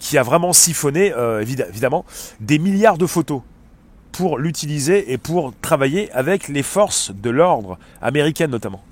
qui 0.00 0.18
a 0.18 0.24
vraiment 0.24 0.52
siphonné, 0.52 1.12
euh, 1.12 1.42
évidemment, 1.42 2.04
des 2.40 2.58
milliards 2.58 2.98
de 2.98 3.06
photos 3.06 3.42
pour 4.12 4.38
l'utiliser 4.38 5.12
et 5.12 5.18
pour 5.18 5.52
travailler 5.60 6.10
avec 6.12 6.48
les 6.48 6.62
forces 6.62 7.12
de 7.14 7.30
l'ordre 7.30 7.78
américaines 8.02 8.50
notamment. 8.50 8.82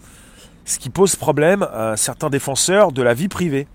Ce 0.64 0.78
qui 0.78 0.90
pose 0.90 1.16
problème 1.16 1.62
à 1.62 1.96
certains 1.96 2.31
défenseurs 2.31 2.92
de 2.92 3.02
la 3.02 3.14
vie 3.14 3.28
privée. 3.28 3.66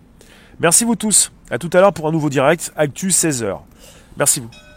Merci 0.59 0.85
vous 0.85 0.95
tous. 0.95 1.31
À 1.49 1.57
tout 1.57 1.69
à 1.73 1.79
l'heure 1.79 1.93
pour 1.93 2.07
un 2.07 2.11
nouveau 2.11 2.29
direct, 2.29 2.71
Actu 2.75 3.09
16h. 3.09 3.57
Merci 4.17 4.39
vous. 4.39 4.72